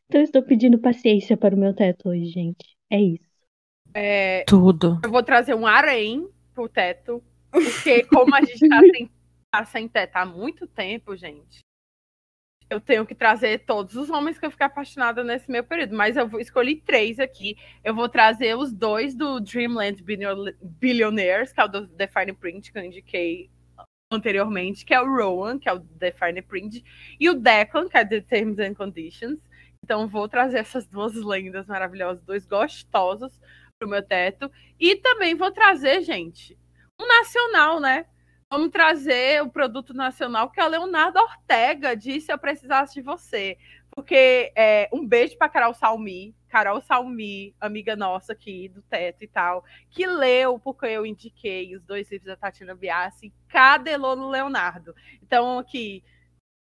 [0.07, 2.65] Então eu estou pedindo paciência para o meu teto hoje, gente.
[2.89, 3.29] É isso.
[3.93, 4.89] É, Tudo.
[5.03, 7.23] eu vou trazer um harém pro teto,
[7.61, 9.09] porque como a gente tá sem,
[9.51, 11.63] tá sem teto há muito tempo, gente,
[12.71, 15.93] eu tenho que trazer todos os homens que eu fiquei apaixonada nesse meu período.
[15.93, 17.57] Mas eu escolhi três aqui.
[17.83, 22.33] Eu vou trazer os dois do Dreamland Billion- Billionaires, que é o do The Fine
[22.33, 23.51] Print, que eu indiquei
[24.09, 26.83] anteriormente, que é o Rowan, que é o The Fine Print,
[27.19, 29.39] e o Declan, que é The Terms and Conditions.
[29.83, 33.37] Então vou trazer essas duas lendas maravilhosas, dois gostosos
[33.77, 34.49] pro meu teto.
[34.79, 36.57] E também vou trazer, gente,
[36.99, 38.05] um nacional, né?
[38.51, 43.57] Vamos trazer o produto nacional que a Leonardo Ortega disse eu precisasse de você.
[43.95, 49.27] Porque é, um beijo para Carol Salmi, Carol Salmi, amiga nossa aqui do teto e
[49.27, 54.93] tal, que leu, porque eu indiquei os dois livros da Tatiana Biassi, cadelou no Leonardo.
[55.23, 56.03] Então, aqui,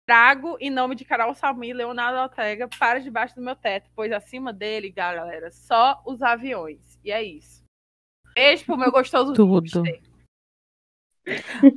[0.06, 4.52] trago em nome de Carol Salmi, Leonardo Ortega, para debaixo do meu teto, pois acima
[4.52, 7.00] dele, galera, só os aviões.
[7.04, 7.64] E é isso.
[8.32, 9.58] Beijo pro meu gostoso Tudo.
[9.58, 10.13] hipster.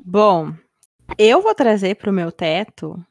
[0.06, 0.54] Bom,
[1.18, 3.04] eu vou trazer pro meu teto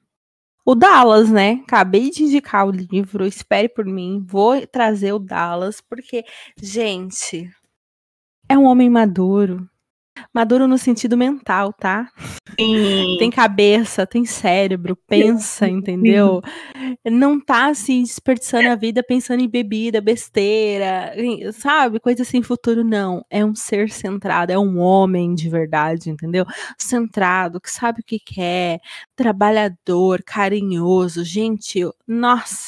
[0.65, 1.63] o Dallas, né?
[1.65, 4.25] Acabei de indicar o livro, espere por mim.
[4.27, 6.25] Vou trazer o Dallas, porque,
[6.61, 7.49] gente,
[8.49, 9.69] é um homem maduro.
[10.33, 12.11] Maduro no sentido mental, tá?
[12.59, 13.17] Sim.
[13.19, 16.41] Tem cabeça, tem cérebro, pensa, entendeu?
[17.05, 21.13] Não tá assim desperdiçando a vida pensando em bebida, besteira,
[21.53, 22.01] sabe?
[22.01, 23.25] Coisa sem futuro, não.
[23.31, 26.45] É um ser centrado, é um homem de verdade, entendeu?
[26.79, 28.81] Centrado, que sabe o que quer,
[29.15, 31.25] trabalhador, carinhoso.
[31.25, 32.67] Gente, eu- nossa.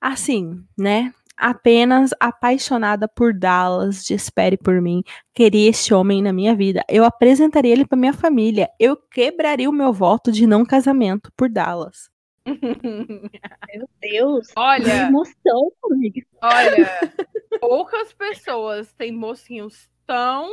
[0.00, 1.12] Assim, né?
[1.40, 6.84] Apenas apaixonada por Dallas, de espere por mim queria este homem na minha vida.
[6.86, 8.68] Eu apresentaria ele para minha família.
[8.78, 12.10] Eu quebraria o meu voto de não casamento por Dallas.
[12.46, 14.48] Meu Deus.
[14.48, 16.22] Que Olha, emoção, amiga.
[16.42, 16.88] olha,
[17.60, 20.50] poucas pessoas têm mocinhos tão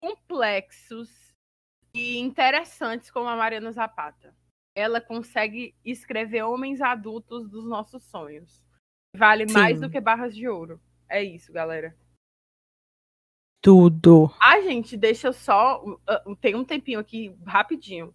[0.00, 1.10] complexos
[1.94, 4.34] e interessantes como a Mariana Zapata.
[4.74, 8.65] Ela consegue escrever homens adultos dos nossos sonhos.
[9.16, 9.86] Vale mais Sim.
[9.86, 10.80] do que barras de ouro.
[11.08, 11.96] É isso, galera.
[13.62, 14.32] Tudo.
[14.40, 15.82] Ah, gente, deixa eu só.
[15.84, 18.14] uh, Tem um tempinho aqui, rapidinho.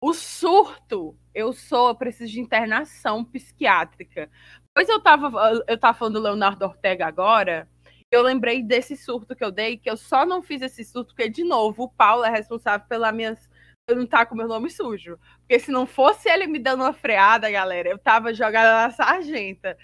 [0.00, 4.30] O surto, eu sou, eu preciso de internação psiquiátrica.
[4.74, 5.30] Pois eu tava,
[5.66, 7.68] eu tava falando do Leonardo Ortega agora,
[8.10, 11.28] eu lembrei desse surto que eu dei, que eu só não fiz esse surto, porque,
[11.28, 13.48] de novo, o Paulo é responsável pela minhas.
[13.88, 15.18] Eu não tá com meu nome sujo.
[15.40, 19.76] Porque se não fosse ele me dando uma freada, galera, eu tava jogada na sargenta.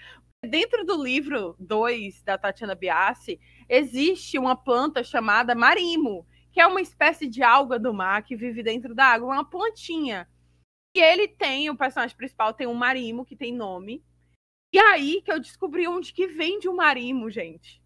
[0.45, 6.81] Dentro do livro 2 da Tatiana Biassi, existe uma planta chamada marimo, que é uma
[6.81, 10.27] espécie de alga do mar que vive dentro da água, uma plantinha.
[10.95, 14.03] E ele tem, o personagem principal tem um marimo que tem nome.
[14.73, 17.81] E aí que eu descobri onde que vende o marimo, gente.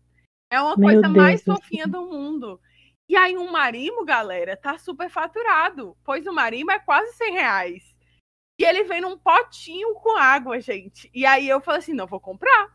[0.52, 2.60] É uma Meu coisa Deus mais do fofinha do mundo.
[3.08, 7.89] E aí um marimo, galera, tá super faturado, pois o marimo é quase 100 reais.
[8.60, 11.10] E ele vem num potinho com água, gente.
[11.14, 12.68] E aí eu falei assim, não, vou comprar.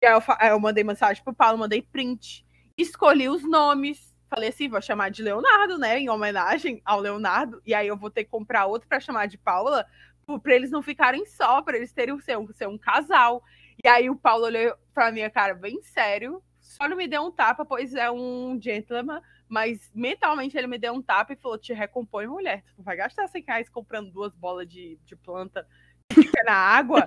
[0.00, 2.46] E aí eu, aí eu mandei mensagem pro Paulo, mandei print.
[2.78, 4.14] Escolhi os nomes.
[4.30, 5.98] Falei assim, vou chamar de Leonardo, né?
[5.98, 7.60] Em homenagem ao Leonardo.
[7.66, 9.84] E aí eu vou ter que comprar outro pra chamar de Paula,
[10.40, 13.42] pra eles não ficarem só, pra eles terem ser um, ser um casal.
[13.84, 16.40] E aí o Paulo olhou pra minha cara bem sério.
[16.60, 19.20] Só não me deu um tapa, pois é um gentleman.
[19.54, 22.64] Mas mentalmente ele me deu um tapa e falou: te recompõe, mulher.
[22.74, 25.64] Tu vai gastar 100 reais comprando duas bolas de, de planta
[26.44, 27.06] na água.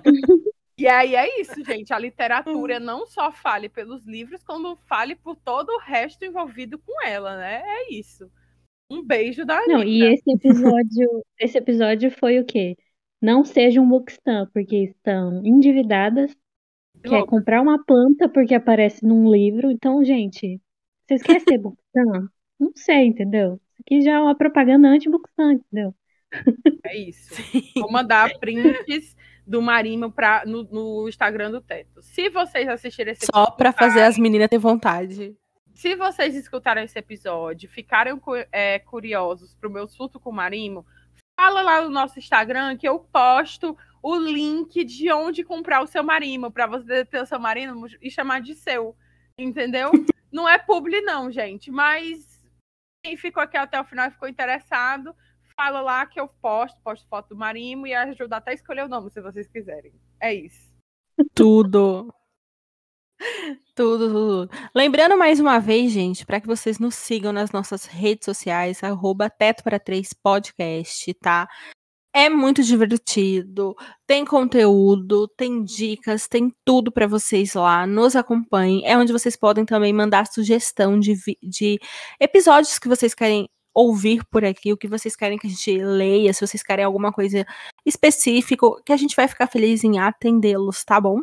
[0.78, 1.92] E aí é isso, gente.
[1.92, 7.04] A literatura não só fale pelos livros, como fale por todo o resto envolvido com
[7.06, 7.62] ela, né?
[7.66, 8.30] É isso.
[8.90, 10.06] Um beijo da Não, Anitta.
[10.06, 12.78] e esse episódio, esse episódio foi o quê?
[13.20, 16.34] Não seja um bookstam, porque estão endividadas,
[17.02, 19.70] quer comprar uma planta porque aparece num livro.
[19.70, 20.58] Então, gente,
[21.06, 22.30] vocês querem ser bookstam?
[22.58, 23.60] Não sei, entendeu?
[23.72, 25.94] Isso aqui já é uma propaganda anti-bookstam, entendeu?
[26.84, 27.34] É isso.
[27.76, 32.02] Vou mandar prints do Marimo pra, no, no Instagram do Teto.
[32.02, 35.34] Se vocês assistirem esse Só pra fazer as meninas ter vontade.
[35.74, 40.84] Se vocês escutaram esse episódio, ficaram é, curiosos pro meu surto com o Marimo,
[41.38, 46.02] fala lá no nosso Instagram que eu posto o link de onde comprar o seu
[46.02, 48.96] marimo, para você ter o seu marimo e chamar de seu.
[49.36, 49.90] Entendeu?
[50.32, 51.70] não é publi, não, gente.
[51.70, 52.37] Mas
[53.08, 55.14] quem ficou aqui até o final e ficou interessado,
[55.56, 58.88] fala lá que eu posto, posto foto do marimo e ajuda até a escolher o
[58.88, 59.94] nome, se vocês quiserem.
[60.20, 60.70] É isso.
[61.34, 62.12] Tudo.
[63.74, 64.50] Tudo, tudo.
[64.74, 69.30] Lembrando mais uma vez, gente, para que vocês nos sigam nas nossas redes sociais, arroba
[69.30, 71.48] Teto para Três Podcast, tá?
[72.14, 77.86] É muito divertido, tem conteúdo, tem dicas, tem tudo para vocês lá.
[77.86, 78.82] Nos acompanhem.
[78.86, 81.78] É onde vocês podem também mandar sugestão de, de
[82.18, 86.32] episódios que vocês querem ouvir por aqui, o que vocês querem que a gente leia,
[86.32, 87.46] se vocês querem alguma coisa
[87.86, 91.20] específica, que a gente vai ficar feliz em atendê-los, tá bom?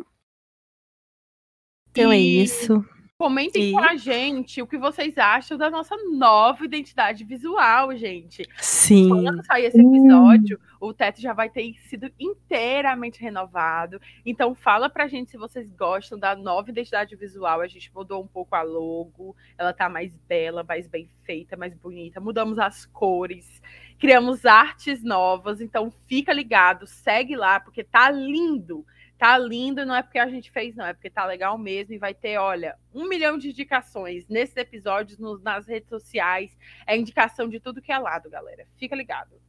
[1.90, 2.84] Então é E- isso.
[3.26, 8.46] Comentem E- com a gente o que vocês acham da nossa nova identidade visual, gente.
[8.58, 9.08] Sim.
[9.08, 13.98] Quando sair esse episódio, o teto já vai ter sido inteiramente renovado.
[14.24, 17.62] Então fala pra gente se vocês gostam da nova identidade visual.
[17.62, 21.72] A gente mudou um pouco a logo, ela tá mais bela, mais bem feita, mais
[21.74, 22.20] bonita.
[22.20, 23.62] Mudamos as cores,
[23.98, 25.62] criamos artes novas.
[25.62, 28.84] Então fica ligado, segue lá porque tá lindo.
[29.18, 31.94] Tá lindo, não é porque a gente fez, não, é porque tá legal mesmo.
[31.94, 36.56] E vai ter, olha, um milhão de indicações nesses episódios, nos- nas redes sociais.
[36.86, 38.66] É indicação de tudo que é lado, galera.
[38.76, 39.40] Fica ligado.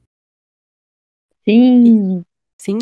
[1.43, 2.23] Sim.
[2.57, 2.77] Sim.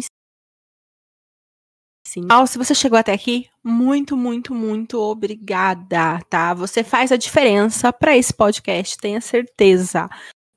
[2.07, 2.27] Sim.
[2.31, 6.53] Al, se você chegou até aqui, muito, muito, muito obrigada, tá?
[6.53, 10.07] Você faz a diferença para esse podcast, tenha certeza,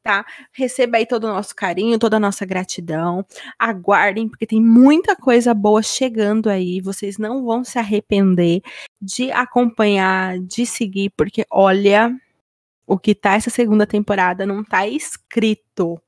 [0.08, 0.24] tá?
[0.52, 3.26] Receba aí todo o nosso carinho, toda a nossa gratidão.
[3.58, 6.80] Aguardem, porque tem muita coisa boa chegando aí.
[6.80, 8.62] Vocês não vão se arrepender
[8.98, 12.10] de acompanhar, de seguir, porque olha,
[12.86, 16.00] o que tá essa segunda temporada não tá escrito.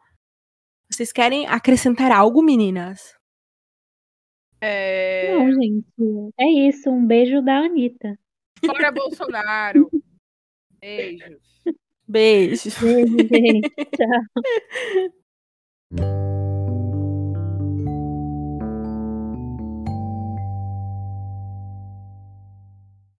[0.90, 3.14] Vocês querem acrescentar algo, meninas?
[4.62, 5.36] É...
[5.36, 5.84] Não, gente.
[6.38, 6.88] É isso.
[6.88, 8.18] Um beijo da Anitta.
[8.64, 9.90] Fora Bolsonaro.
[10.80, 11.62] Beijos.
[12.10, 12.66] Beijos.
[12.80, 13.70] Beijo, gente.
[13.96, 14.22] Tchau.